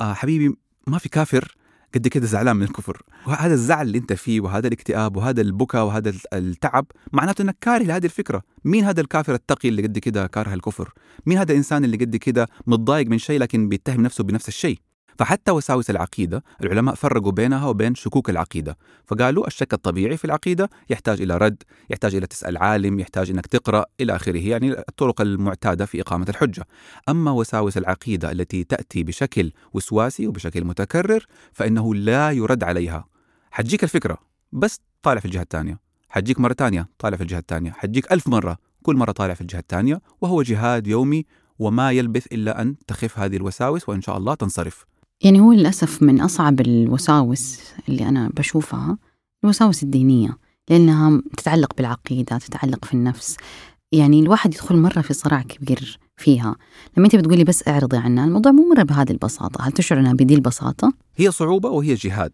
آه 0.00 0.12
حبيبي 0.12 0.56
ما 0.86 0.98
في 0.98 1.08
كافر 1.08 1.56
قد 1.94 2.08
كده 2.08 2.26
زعلان 2.26 2.56
من 2.56 2.62
الكفر. 2.62 3.02
وهذا 3.26 3.54
الزعل 3.54 3.86
اللي 3.86 3.98
أنت 3.98 4.12
فيه 4.12 4.40
وهذا 4.40 4.66
الاكتئاب 4.66 5.16
وهذا 5.16 5.40
البكاء 5.40 5.84
وهذا 5.84 6.12
التعب 6.32 6.86
معناته 7.12 7.42
أنك 7.42 7.56
كاره 7.60 7.82
لهذه 7.82 8.04
الفكرة. 8.04 8.42
مين 8.64 8.84
هذا 8.84 9.00
الكافر 9.00 9.34
التقي 9.34 9.68
اللي 9.68 9.82
قد 9.82 9.98
كده 9.98 10.26
كاره 10.26 10.54
الكفر؟ 10.54 10.92
مين 11.26 11.38
هذا 11.38 11.52
الانسان 11.52 11.84
اللي 11.84 11.96
قد 11.96 12.16
كده 12.16 12.48
متضايق 12.66 13.06
من 13.06 13.18
شيء 13.18 13.40
لكن 13.40 13.68
بيتهم 13.68 14.00
نفسه 14.00 14.24
بنفس 14.24 14.48
الشيء؟ 14.48 14.78
فحتى 15.18 15.50
وساوس 15.50 15.90
العقيدة 15.90 16.44
العلماء 16.62 16.94
فرقوا 16.94 17.32
بينها 17.32 17.66
وبين 17.66 17.94
شكوك 17.94 18.30
العقيدة 18.30 18.78
فقالوا 19.06 19.46
الشك 19.46 19.74
الطبيعي 19.74 20.16
في 20.16 20.24
العقيدة 20.24 20.70
يحتاج 20.90 21.20
إلى 21.22 21.36
رد 21.36 21.62
يحتاج 21.90 22.14
إلى 22.14 22.26
تسأل 22.26 22.56
عالم 22.56 23.00
يحتاج 23.00 23.30
أنك 23.30 23.46
تقرأ 23.46 23.84
إلى 24.00 24.16
آخره 24.16 24.48
يعني 24.48 24.78
الطرق 24.78 25.20
المعتادة 25.20 25.86
في 25.86 26.00
إقامة 26.00 26.26
الحجة. 26.28 26.66
أما 27.08 27.30
وساوس 27.30 27.78
العقيدة 27.78 28.32
التي 28.32 28.64
تأتي 28.64 29.04
بشكل 29.04 29.52
وسواسي 29.72 30.26
وبشكل 30.26 30.64
متكرر 30.64 31.26
فإنه 31.52 31.94
لا 31.94 32.30
يرد 32.30 32.64
عليها. 32.64 33.04
حتجيك 33.50 33.84
الفكرة 33.84 34.18
بس 34.52 34.80
طالع 35.02 35.20
في 35.20 35.26
الجهة 35.26 35.42
الثانية. 35.42 35.80
حتجيك 36.08 36.40
مرة 36.40 36.52
ثانية 36.52 36.86
طالع 36.98 37.16
في 37.16 37.22
الجهة 37.22 37.38
الثانية. 37.38 37.70
حتجيك 37.70 38.12
ألف 38.12 38.28
مرة 38.28 38.58
كل 38.82 38.96
مرة 38.96 39.12
طالع 39.12 39.34
في 39.34 39.40
الجهة 39.40 39.58
الثانية 39.58 40.00
وهو 40.20 40.42
جهاد 40.42 40.86
يومي 40.86 41.26
وما 41.58 41.90
يلبث 41.92 42.26
إلا 42.26 42.62
أن 42.62 42.76
تخف 42.86 43.18
هذه 43.18 43.36
الوساوس 43.36 43.88
وإن 43.88 44.02
شاء 44.02 44.16
الله 44.16 44.34
تنصرف. 44.34 44.84
يعني 45.20 45.40
هو 45.40 45.52
للأسف 45.52 46.02
من 46.02 46.20
أصعب 46.20 46.60
الوساوس 46.60 47.60
اللي 47.88 48.08
أنا 48.08 48.30
بشوفها 48.36 48.98
الوساوس 49.44 49.82
الدينية 49.82 50.38
لأنها 50.70 51.22
تتعلق 51.36 51.76
بالعقيدة 51.76 52.38
تتعلق 52.38 52.84
في 52.84 52.94
النفس. 52.94 53.36
يعني 53.92 54.20
الواحد 54.20 54.54
يدخل 54.54 54.76
مرة 54.76 55.00
في 55.00 55.14
صراع 55.14 55.42
كبير 55.42 55.98
فيها. 56.16 56.56
لما 56.96 57.06
أنت 57.06 57.16
بتقولي 57.16 57.44
بس 57.44 57.68
أعرضي 57.68 57.96
عنها 57.96 58.24
الموضوع 58.24 58.52
مو 58.52 58.68
مرة 58.74 58.82
بهذه 58.82 59.10
البساطة. 59.10 59.64
هل 59.64 59.72
تشعر 59.72 60.00
أنها 60.00 60.12
بدي 60.12 60.34
البساطة؟ 60.34 60.92
هي 61.16 61.30
صعوبة 61.30 61.68
وهي 61.68 61.94
جهاد. 61.94 62.32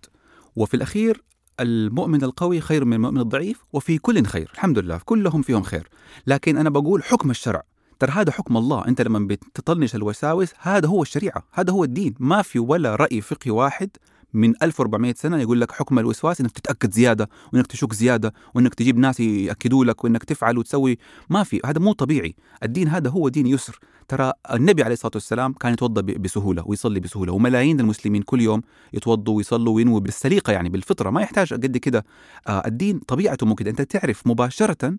وفي 0.56 0.74
الأخير 0.74 1.22
المؤمن 1.60 2.24
القوي 2.24 2.60
خير 2.60 2.84
من 2.84 2.92
المؤمن 2.92 3.20
الضعيف 3.20 3.58
وفي 3.72 3.98
كل 3.98 4.26
خير. 4.26 4.50
الحمد 4.54 4.78
لله 4.78 5.00
كلهم 5.04 5.42
فيهم 5.42 5.62
خير. 5.62 5.88
لكن 6.26 6.56
أنا 6.56 6.70
بقول 6.70 7.02
حكم 7.02 7.30
الشرع. 7.30 7.62
ترى 8.02 8.12
هذا 8.12 8.32
حكم 8.32 8.56
الله. 8.56 8.88
أنت 8.88 9.00
لما 9.00 9.18
بتطنش 9.18 9.94
الوساوس 9.94 10.52
هذا 10.58 10.88
هو 10.88 11.02
الشريعة 11.02 11.42
هذا 11.52 11.72
هو 11.72 11.84
الدين. 11.84 12.14
ما 12.18 12.42
في 12.42 12.58
ولا 12.58 12.96
رأي 12.96 13.20
فقهي 13.20 13.50
واحد 13.50 13.90
من 14.32 14.54
1400 14.62 15.14
سنة 15.16 15.40
يقول 15.40 15.60
لك 15.60 15.72
حكم 15.72 15.98
الوسواس 15.98 16.40
إنك 16.40 16.50
تتأكد 16.50 16.92
زيادة 16.92 17.28
وإنك 17.52 17.66
تشك 17.66 17.92
زيادة 17.92 18.32
وإنك 18.54 18.74
تجيب 18.74 18.98
ناس 18.98 19.20
يأكدوا 19.20 19.84
لك 19.84 20.04
وإنك 20.04 20.24
تفعل 20.24 20.58
وتسوي. 20.58 20.98
ما 21.30 21.42
في 21.42 21.60
هذا 21.66 21.80
مو 21.80 21.92
طبيعي. 21.92 22.34
الدين 22.62 22.88
هذا 22.88 23.10
هو 23.10 23.28
دين 23.28 23.46
يسر. 23.46 23.78
ترى 24.08 24.32
النبي 24.52 24.82
عليه 24.82 24.92
الصلاة 24.92 25.12
والسلام 25.14 25.52
كان 25.52 25.72
يتوضأ 25.72 26.00
بسهولة 26.00 26.62
ويصلي 26.66 27.00
بسهولة 27.00 27.32
وملايين 27.32 27.80
المسلمين 27.80 28.22
كل 28.22 28.40
يوم 28.40 28.62
يتوضوا 28.92 29.36
ويصلوا 29.36 29.74
وينووا 29.74 30.00
بالسليقة 30.00 30.52
يعني 30.52 30.68
بالفطرة. 30.68 31.10
ما 31.10 31.22
يحتاج 31.22 31.54
قد 31.54 31.76
كده. 31.76 32.04
آه 32.48 32.62
الدين 32.66 32.98
طبيعته 32.98 33.46
مو 33.46 33.54
كده. 33.54 33.70
أنت 33.70 33.82
تعرف 33.82 34.26
مباشرة 34.26 34.94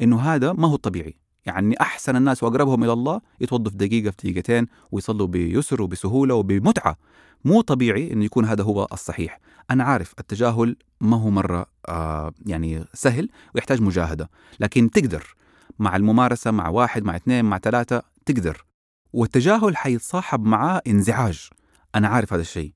إنه 0.00 0.20
هذا 0.20 0.52
ما 0.52 0.68
هو 0.68 0.74
الطبيعي. 0.74 1.23
يعني 1.46 1.80
أحسن 1.80 2.16
الناس 2.16 2.42
وأقربهم 2.42 2.84
إلى 2.84 2.92
الله 2.92 3.20
يتوضوا 3.40 3.70
في 3.70 3.76
دقيقة 3.76 4.10
في 4.10 4.30
دقيقتين 4.30 4.66
ويصلوا 4.92 5.26
بيسر 5.26 5.82
وبسهولة 5.82 6.34
وبمتعة. 6.34 6.96
مو 7.44 7.60
طبيعي 7.60 8.12
أنه 8.12 8.24
يكون 8.24 8.44
هذا 8.44 8.62
هو 8.64 8.88
الصحيح. 8.92 9.40
أنا 9.70 9.84
عارف 9.84 10.14
التجاهل 10.18 10.76
ما 11.00 11.16
هو 11.16 11.30
مرة 11.30 11.66
آه 11.88 12.32
يعني 12.46 12.84
سهل 12.94 13.28
ويحتاج 13.54 13.82
مجاهدة. 13.82 14.30
لكن 14.60 14.90
تقدر. 14.90 15.34
مع 15.78 15.96
الممارسة 15.96 16.50
مع 16.50 16.68
واحد 16.68 17.04
مع 17.04 17.16
اثنين 17.16 17.44
مع 17.44 17.58
ثلاثة 17.58 18.02
تقدر. 18.26 18.64
والتجاهل 19.12 19.76
حيتصاحب 19.76 20.44
معاه 20.44 20.82
انزعاج. 20.86 21.48
أنا 21.94 22.08
عارف 22.08 22.32
هذا 22.32 22.42
الشيء. 22.42 22.72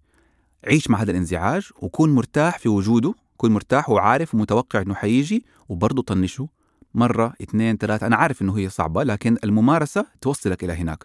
عيش 0.67 0.91
مع 0.91 1.03
هذا 1.03 1.11
الانزعاج 1.11 1.69
وكون 1.81 2.15
مرتاح 2.15 2.59
في 2.59 2.69
وجوده 2.69 3.15
كون 3.37 3.51
مرتاح 3.51 3.91
وعارف 3.91 4.35
ومتوقع 4.35 4.83
إنه 4.83 4.95
حيجي 4.95 5.45
وبرضه 5.69 6.03
طنشه. 6.03 6.49
مرة 6.95 7.33
اثنين 7.43 7.77
ثلاثة. 7.77 8.07
أنا 8.07 8.17
عارف 8.17 8.43
أنه 8.43 8.59
هي 8.59 8.69
صعبة 8.69 9.03
لكن 9.03 9.37
الممارسة 9.45 10.07
توصلك 10.21 10.65
إلى 10.65 10.73
هناك. 10.73 11.05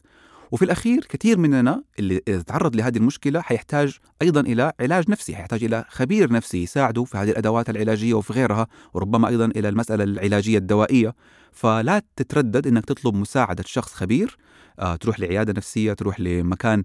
وفي 0.52 0.66
الأخير 0.66 1.06
كثير 1.10 1.38
مننا 1.38 1.84
اللي 2.00 2.20
تعرض 2.20 2.76
لهذه 2.76 2.98
المشكلة 2.98 3.42
حيحتاج 3.42 3.98
أيضا 4.22 4.42
إلى 4.42 4.74
علاج 4.80 5.10
نفسي 5.10 5.36
حيحتاج 5.36 5.64
إلى 5.64 5.86
خبير 5.90 6.34
نفسي 6.34 6.64
يساعده 6.64 7.04
في 7.04 7.18
هذه 7.18 7.30
الأدوات 7.30 7.70
العلاجية 7.70 8.14
وفي 8.14 8.34
غيرها 8.34 8.68
وربما 8.94 9.28
أيضا 9.28 9.46
إلى 9.46 9.70
المسألة 9.70 10.04
العلاجية 10.04 10.58
الدوائية. 10.58 11.16
فلا 11.52 12.02
تتردد 12.16 12.68
أنك 12.68 12.86
تطلب 12.86 13.16
مساعدة 13.16 13.64
شخص 13.68 13.94
خبير 13.94 14.38
آه، 14.80 14.96
تروح 14.96 15.20
لعيادة 15.20 15.54
نفسية 15.58 15.94
تروح 15.94 16.20
لمكان 16.20 16.84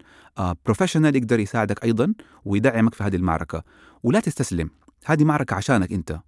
بروفيشنال 0.65 1.17
يقدر 1.17 1.41
يساعدك 1.41 1.85
أيضا 1.85 2.15
ويدعمك 2.45 2.95
في 2.95 3.05
هذه 3.05 3.17
المعركة. 3.17 3.63
ولا 4.03 4.21
تستسلم. 4.21 4.71
هذه 5.05 5.25
معركة 5.25 5.57
عشانك 5.57 5.93
أنت. 5.93 6.21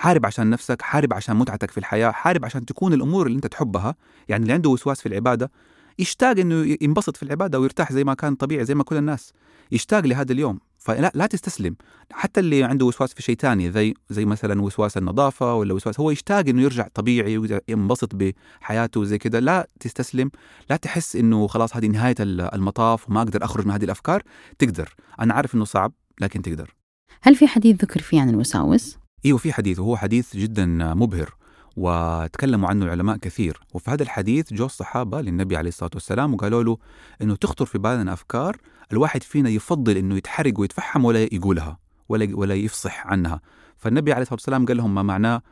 حارب 0.00 0.26
عشان 0.26 0.50
نفسك 0.50 0.82
حارب 0.82 1.14
عشان 1.14 1.36
متعتك 1.36 1.70
في 1.70 1.78
الحياة 1.78 2.10
حارب 2.10 2.44
عشان 2.44 2.64
تكون 2.66 2.92
الأمور 2.92 3.26
اللي 3.26 3.36
أنت 3.36 3.46
تحبها. 3.46 3.94
يعني 4.28 4.42
اللي 4.42 4.52
عنده 4.52 4.70
وسواس 4.70 5.00
في 5.00 5.06
العبادة 5.06 5.50
يشتاق 5.98 6.38
إنه 6.38 6.76
ينبسط 6.80 7.16
في 7.16 7.22
العبادة 7.22 7.60
ويرتاح 7.60 7.92
زي 7.92 8.04
ما 8.04 8.14
كان 8.14 8.34
طبيعي 8.34 8.64
زي 8.64 8.74
ما 8.74 8.84
كل 8.84 8.96
الناس. 8.96 9.32
يشتاق 9.72 10.00
لهذا 10.00 10.32
اليوم. 10.32 10.60
فلا 10.78 11.12
لا 11.14 11.26
تستسلم. 11.26 11.76
حتى 12.12 12.40
اللي 12.40 12.64
عنده 12.64 12.86
وسواس 12.86 13.14
في 13.14 13.22
شيء 13.22 13.36
ثاني 13.36 13.72
زي 13.72 13.94
زي 14.10 14.24
مثلا 14.24 14.62
وسواس 14.62 14.96
النظافة 14.96 15.54
ولا 15.54 15.74
وسواس 15.74 16.00
هو 16.00 16.10
يشتاق 16.10 16.48
إنه 16.48 16.62
يرجع 16.62 16.88
طبيعي 16.94 17.38
وينبسط 17.38 18.10
بحياته 18.14 19.00
وزي 19.00 19.18
كذا 19.18 19.40
لا 19.40 19.68
تستسلم. 19.80 20.30
لا 20.70 20.76
تحس 20.76 21.16
إنه 21.16 21.46
خلاص 21.46 21.76
هذه 21.76 21.86
نهاية 21.86 22.14
المطاف 22.20 23.08
وما 23.08 23.22
أقدر 23.22 23.44
أخرج 23.44 23.66
من 23.66 23.72
هذه 23.72 23.84
الأفكار. 23.84 24.22
تقدر. 24.58 24.94
أنا 25.20 25.34
عارف 25.34 25.54
إنه 25.54 25.64
صعب 25.64 25.92
لكن 26.20 26.42
تقدر. 26.42 26.74
هل 27.22 27.36
في 27.36 27.46
حديث 27.46 27.76
ذكر 27.82 28.00
فيه 28.00 28.20
عن 28.20 28.28
الوساوس؟ 28.28 28.99
أيوه 29.24 29.38
في 29.38 29.52
حديث 29.52 29.78
وهو 29.78 29.96
حديث 29.96 30.36
جدا 30.36 30.66
مبهر 30.94 31.34
وتكلموا 31.76 32.68
عنه 32.68 32.84
العلماء 32.84 33.16
كثير. 33.16 33.60
وفي 33.74 33.90
هذا 33.90 34.02
الحديث 34.02 34.52
جو 34.52 34.66
الصحابة 34.66 35.20
للنبي 35.20 35.56
عليه 35.56 35.68
الصلاة 35.68 35.90
والسلام 35.94 36.34
وقالوا 36.34 36.62
له 36.62 36.78
أنه 37.22 37.36
تخطر 37.36 37.66
في 37.66 37.78
بالنا 37.78 38.12
أفكار 38.12 38.56
الواحد 38.92 39.22
فينا 39.22 39.50
يفضل 39.50 39.96
أنه 39.96 40.16
يتحرق 40.16 40.60
ويتفحم 40.60 41.04
ولا 41.04 41.22
يقولها 41.22 41.78
ولا 42.08 42.28
ولا 42.36 42.54
يفصح 42.54 43.06
عنها. 43.06 43.40
فالنبي 43.76 44.12
عليه 44.12 44.22
الصلاة 44.22 44.34
والسلام 44.34 44.66
قال 44.66 44.76
لهم 44.76 44.94
ما 44.94 45.02
معناه؟ 45.02 45.42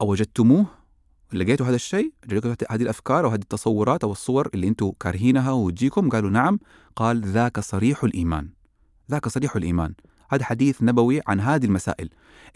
أوجدتموه؟ 0.00 0.66
لقيتوا 1.32 1.66
هذا 1.66 1.74
الشيء؟ 1.74 2.12
لقيتوا 2.28 2.54
هذه 2.70 2.82
الأفكار 2.82 3.24
أو 3.24 3.30
هذه 3.30 3.40
التصورات 3.40 4.04
أو 4.04 4.12
الصور 4.12 4.48
اللي 4.54 4.68
أنتم 4.68 4.92
كارهينها 5.00 5.52
وتجيكم؟ 5.52 6.08
قالوا 6.08 6.30
نعم. 6.30 6.58
قال 6.96 7.20
ذاك 7.20 7.60
صريح 7.60 8.04
الإيمان. 8.04 8.48
ذاك 9.10 9.28
صريح 9.28 9.56
الإيمان. 9.56 9.94
هذا 10.30 10.44
حديث 10.44 10.82
نبوي 10.82 11.20
عن 11.26 11.40
هذه 11.40 11.64
المسائل 11.64 12.08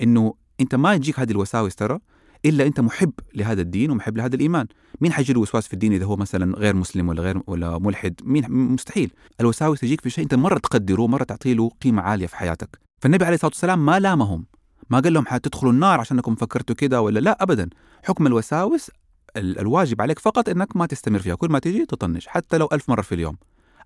إنه 0.02 0.34
انت 0.60 0.74
ما 0.74 0.94
يجيك 0.94 1.20
هذه 1.20 1.30
الوساوس 1.30 1.74
ترى 1.74 1.98
إلا 2.44 2.66
انت 2.66 2.80
محب 2.80 3.12
لهذا 3.34 3.60
الدين 3.60 3.90
ومحب 3.90 4.16
لهذا 4.16 4.34
الإيمان. 4.34 4.66
مين 5.00 5.12
حيجي 5.12 5.32
له 5.32 5.40
وسواس 5.40 5.66
في 5.66 5.74
الدين 5.74 5.92
إذا 5.92 6.04
هو 6.04 6.16
مثلا 6.16 6.56
غير 6.56 6.76
مسلم 6.76 7.08
ولا 7.08 7.22
غير 7.22 7.42
ولا 7.46 7.78
ملحد؟ 7.78 8.14
مين؟ 8.24 8.44
مستحيل. 8.50 9.12
الوساوس 9.40 9.80
تجيك 9.80 10.00
في 10.00 10.10
شيء 10.10 10.24
انت 10.24 10.34
مرة 10.34 10.58
تقدره 10.58 11.06
مره 11.06 11.24
تعطي 11.24 11.54
له 11.54 11.70
قيمة 11.82 12.02
عالية 12.02 12.26
في 12.26 12.36
حياتك. 12.36 12.78
فالنبي 13.00 13.24
عليه 13.24 13.34
الصلاة 13.34 13.50
والسلام 13.50 13.86
ما 13.86 14.00
لامهم. 14.00 14.46
ما 14.90 15.00
قال 15.00 15.12
لهم 15.12 15.26
حتدخلوا 15.26 15.72
النار 15.72 16.00
عشانكم 16.00 16.34
فكرتوا 16.34 16.76
كده 16.76 17.02
ولا 17.02 17.20
لا 17.20 17.42
ابدا. 17.42 17.70
حكم 18.04 18.26
الوساوس 18.26 18.90
الواجب 19.36 20.02
عليك 20.02 20.18
فقط 20.18 20.48
إنك 20.48 20.76
ما 20.76 20.86
تستمر 20.86 21.18
فيها. 21.18 21.34
كل 21.34 21.48
ما 21.48 21.58
تجي 21.58 21.86
تطنش 21.86 22.26
حتى 22.26 22.58
لو 22.58 22.68
ألف 22.72 22.88
مرة 22.88 23.02
في 23.02 23.14
اليوم. 23.14 23.36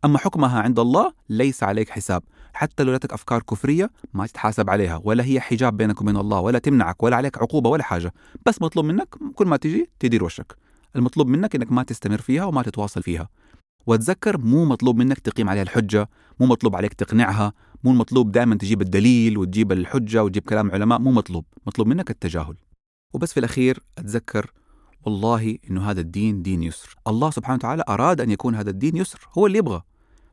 أما 0.05 0.19
حكمها 0.19 0.61
عند 0.61 0.79
الله 0.79 1.13
ليس 1.29 1.63
عليك 1.63 1.91
حساب. 1.91 2.23
حتى 2.53 2.83
لو 2.83 2.93
جاتك 2.93 3.13
أفكار 3.13 3.43
كفرية 3.43 3.91
ما 4.15 4.27
تتحاسب 4.27 4.71
عليها 4.71 5.01
ولا 5.05 5.25
هي 5.25 5.41
حجاب 5.41 5.77
بينك 5.77 6.01
وبين 6.01 6.17
الله 6.17 6.41
ولا 6.41 6.59
تمنعك 6.59 7.03
ولا 7.03 7.17
عليك 7.17 7.39
عقوبة 7.39 7.71
ولا 7.71 7.83
حاجة. 7.83 8.13
بس 8.47 8.63
مطلوب 8.63 8.85
منك 8.85 9.09
كل 9.35 9.47
ما 9.47 9.57
تجي 9.57 9.91
تدير 10.01 10.25
وشك. 10.25 10.57
المطلوب 10.97 11.29
منك 11.29 11.55
إنك 11.55 11.73
ما 11.73 11.83
تستمر 11.83 12.21
فيها 12.21 12.45
وما 12.45 12.63
تتواصل 12.63 13.03
فيها. 13.03 13.29
وتذكر 13.87 14.39
مو 14.39 14.65
مطلوب 14.65 14.97
منك 14.97 15.19
تقيم 15.19 15.49
عليها 15.49 15.63
الحجة 15.63 16.09
مو 16.41 16.47
مطلوب 16.47 16.77
عليك 16.77 16.93
تقنعها 16.95 17.53
مو 17.85 17.93
مطلوب 17.93 18.33
دائما 18.33 18.55
تجيب 18.55 18.83
الدليل 18.83 19.39
وتجيب 19.39 19.73
الحجة 19.73 20.25
وتجيب 20.25 20.43
كلام 20.43 20.71
علماء 20.71 20.99
مو 20.99 21.11
مطلوب. 21.11 21.45
مطلوب 21.67 21.89
منك 21.89 22.11
التجاهل. 22.11 22.57
وبس 23.15 23.33
في 23.33 23.41
الأخير 23.41 23.83
أتذكر 23.99 24.51
والله 25.03 25.59
إنه 25.71 25.91
هذا 25.91 26.01
الدين 26.01 26.43
دين 26.43 26.63
يسر. 26.63 26.97
الله 27.07 27.31
سبحانه 27.31 27.55
وتعالى 27.55 27.85
أراد 27.89 28.21
أن 28.21 28.31
يكون 28.31 28.55
هذا 28.55 28.71
الدين 28.71 28.97
يسر 28.97 29.19
هو 29.39 29.47
اللي 29.47 29.59
يبغى. 29.59 29.83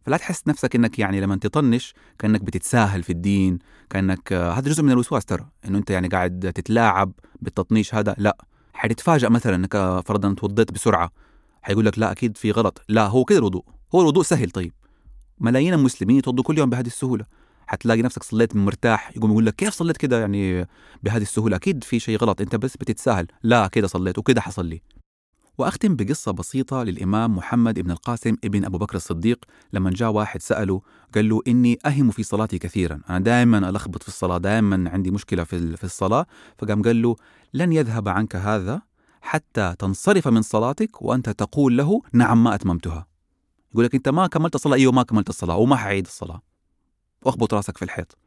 فلا 0.06 0.18
تحس 0.18 0.48
نفسك 0.48 0.76
إنك 0.76 1.00
يعني 1.00 1.22
لما 1.22 1.36
تطنش 1.36 1.94
كأنك 2.20 2.42
بتتساهل 2.42 3.04
في 3.04 3.10
الدين 3.10 3.60
كأنك 3.90 4.34
آه، 4.34 4.52
هذا 4.52 4.70
جزء 4.70 4.84
من 4.84 4.92
الوسواس 4.92 5.26
ترى 5.26 5.50
إنه 5.68 5.78
أنت 5.78 5.90
يعني 5.90 6.08
قاعد 6.08 6.52
تتلاعب 6.56 7.12
بالتطنيش 7.42 7.96
هذا 7.96 8.16
لا. 8.18 8.38
حتتفاجئ 8.74 9.30
مثلا 9.30 9.56
إنك 9.56 9.76
آه، 9.76 10.02
فرضا 10.02 10.34
توضيت 10.34 10.72
بسرعة 10.72 11.12
حيقول 11.62 11.86
لك 11.86 12.00
لا 12.00 12.12
أكيد 12.12 12.38
في 12.38 12.52
غلط 12.52 12.82
لا 12.90 13.08
هو 13.08 13.26
كده 13.26 13.40
الوضوء 13.40 13.64
هو 13.96 14.02
الوضوء 14.02 14.24
سهل 14.24 14.52
طيب. 14.52 14.74
ملايين 15.40 15.74
المسلمين 15.74 16.18
يتوضوا 16.18 16.44
كل 16.44 16.58
يوم 16.58 16.70
بهذه 16.70 16.88
السهولة. 16.88 17.26
حتلاقي 17.68 18.02
نفسك 18.02 18.24
صليت 18.24 18.56
مرتاح 18.56 19.18
يقوم 19.18 19.32
يقول 19.32 19.46
لك 19.46 19.56
كيف 19.56 19.74
صليت 19.74 19.98
كده 19.98 20.20
يعني 20.20 20.68
بهذه 21.04 21.22
السهولة؟ 21.22 21.56
أكيد 21.56 21.84
في 21.84 22.00
شيء 22.00 22.18
غلط 22.18 22.42
أنت 22.42 22.56
بس 22.56 22.78
بتتساهل 22.78 23.28
لا 23.44 23.68
كده 23.68 23.88
صليت 23.88 24.18
وكده 24.18 24.42
حصل 24.42 24.66
لي. 24.66 24.82
وأختم 25.58 25.96
بقصة 25.96 26.32
بسيطة 26.32 26.84
للإمام 26.84 27.36
محمد 27.36 27.80
بن 27.80 27.92
القاسم 27.92 28.36
ابن 28.44 28.66
أبو 28.66 28.78
بكر 28.78 28.96
الصديق. 28.96 29.46
لما 29.74 29.92
جاء 29.92 30.12
واحد 30.12 30.42
سأله 30.42 30.82
قال 31.16 31.30
له 31.30 31.42
إني 31.48 31.80
أهم 31.86 32.12
في 32.12 32.24
صلاتي 32.24 32.58
كثيرا 32.60 33.02
أنا 33.10 33.20
دائما 33.20 33.70
ألخبط 33.70 34.04
في 34.04 34.08
الصلاة 34.08 34.38
دائما 34.38 34.90
عندي 34.90 35.12
مشكلة 35.12 35.44
في 35.44 35.84
الصلاة. 35.84 36.26
فقام 36.58 36.82
قال 36.82 37.02
له 37.02 37.16
لن 37.54 37.74
يذهب 37.74 38.10
عنك 38.10 38.36
هذا 38.36 38.82
حتى 39.22 39.76
تنصرف 39.80 40.28
من 40.28 40.42
صلاتك 40.42 41.02
وأنت 41.02 41.30
تقول 41.30 41.78
له 41.78 42.02
نعم 42.14 42.44
ما 42.44 42.56
أتممتها. 42.56 43.08
يقول 43.72 43.86
لك 43.86 43.96
أنت 43.96 44.10
ما 44.10 44.28
كملت 44.28 44.56
الصلاة. 44.56 44.76
أيوه 44.76 44.92
ما 44.92 45.04
كملت 45.04 45.30
الصلاة 45.30 45.58
وما 45.58 45.76
حعيد 45.76 46.06
الصلاة. 46.06 46.42
واخبط 47.22 47.54
راسك 47.54 47.78
في 47.78 47.86
الحيط. 47.86 48.18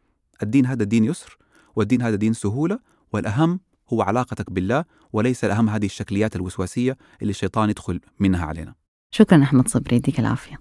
الدين 0.43 0.67
هذا 0.67 0.85
دين 0.85 1.05
يسر 1.05 1.39
والدين 1.77 2.03
هذا 2.03 2.17
دين 2.17 2.33
سهولة 2.33 2.79
والأهم 3.13 3.61
هو 3.93 4.03
علاقتك 4.03 4.51
بالله 4.51 4.85
وليس 5.13 5.45
الأهم 5.45 5.69
هذه 5.69 5.87
الشكليات 5.87 6.37
الوسواسية 6.37 6.97
اللي 7.23 7.31
الشيطان 7.31 7.71
يدخل 7.71 8.01
منها 8.21 8.45
علينا. 8.45 8.75
شكرا 9.11 9.43
أحمد 9.43 9.69
صبري 9.69 9.97
يديك 9.97 10.21
العافية. 10.21 10.57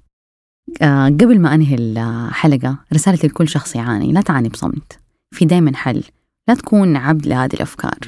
آه 0.81 1.07
قبل 1.07 1.39
ما 1.39 1.53
أنهي 1.53 1.75
الحلقة 1.75 2.77
رسالتي 2.93 3.27
لكل 3.27 3.47
شخص 3.47 3.75
يعاني 3.75 4.11
لا 4.11 4.21
تعاني 4.21 4.49
بصمت. 4.49 4.99
في 5.31 5.45
دايما 5.45 5.75
حل. 5.75 6.03
لا 6.47 6.53
تكون 6.53 6.95
عبد 6.95 7.27
لهذه 7.27 7.53
الأفكار. 7.53 7.99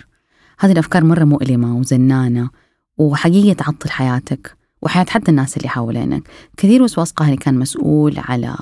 هذه 0.60 0.72
الأفكار 0.72 1.04
مرة 1.04 1.24
مؤلمة 1.24 1.78
وزنانة 1.78 2.50
وحقيقة 2.98 3.54
تعطل 3.54 3.90
حياتك 3.90 4.58
وحياة 4.82 5.06
حتى 5.10 5.32
الناس 5.32 5.58
اللي 5.58 5.70
حوالينك. 5.70 6.24
كثير 6.58 6.84
وسواس 6.84 7.12
قهري 7.12 7.36
كان 7.36 7.60
مسؤول 7.60 8.16
على 8.18 8.56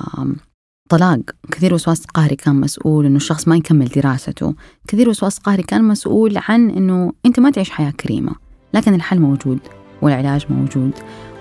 طلاق. 0.90 1.20
كثير 1.52 1.74
وسواس 1.74 2.06
قهري 2.06 2.36
كان 2.36 2.56
مسؤول 2.56 3.06
إنه 3.06 3.16
الشخص 3.16 3.48
ما 3.48 3.56
يكمل 3.56 3.86
دراسته. 3.86 4.56
كثير 4.88 5.10
وسواس 5.10 5.40
قهري 5.40 5.64
كان 5.64 5.84
مسؤول 5.84 6.38
عن 6.38 6.70
إنه 6.70 7.14
أنت 7.26 7.40
ما 7.40 7.50
تعيش 7.50 7.70
حياة 7.70 7.92
كريمة 7.92 8.32
لكن 8.74 8.94
الحل 8.94 9.20
موجود 9.20 9.60
والعلاج 10.02 10.46
موجود 10.50 10.92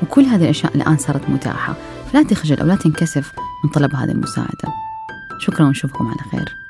وكل 0.03 0.23
هذه 0.23 0.45
الأشياء 0.45 0.77
الآن 0.77 0.97
صارت 0.97 1.31
متاحة. 1.31 1.77
فلا 2.13 2.23
تخجل 2.23 2.61
أو 2.61 2.67
لا 2.67 2.75
تنكسف 2.75 3.33
من 3.65 3.71
طلب 3.71 3.95
هذه 3.95 4.11
المساعدة. 4.11 4.69
شكرا 5.39 5.67
ونشوفكم 5.67 6.07
على 6.07 6.31
خير. 6.31 6.66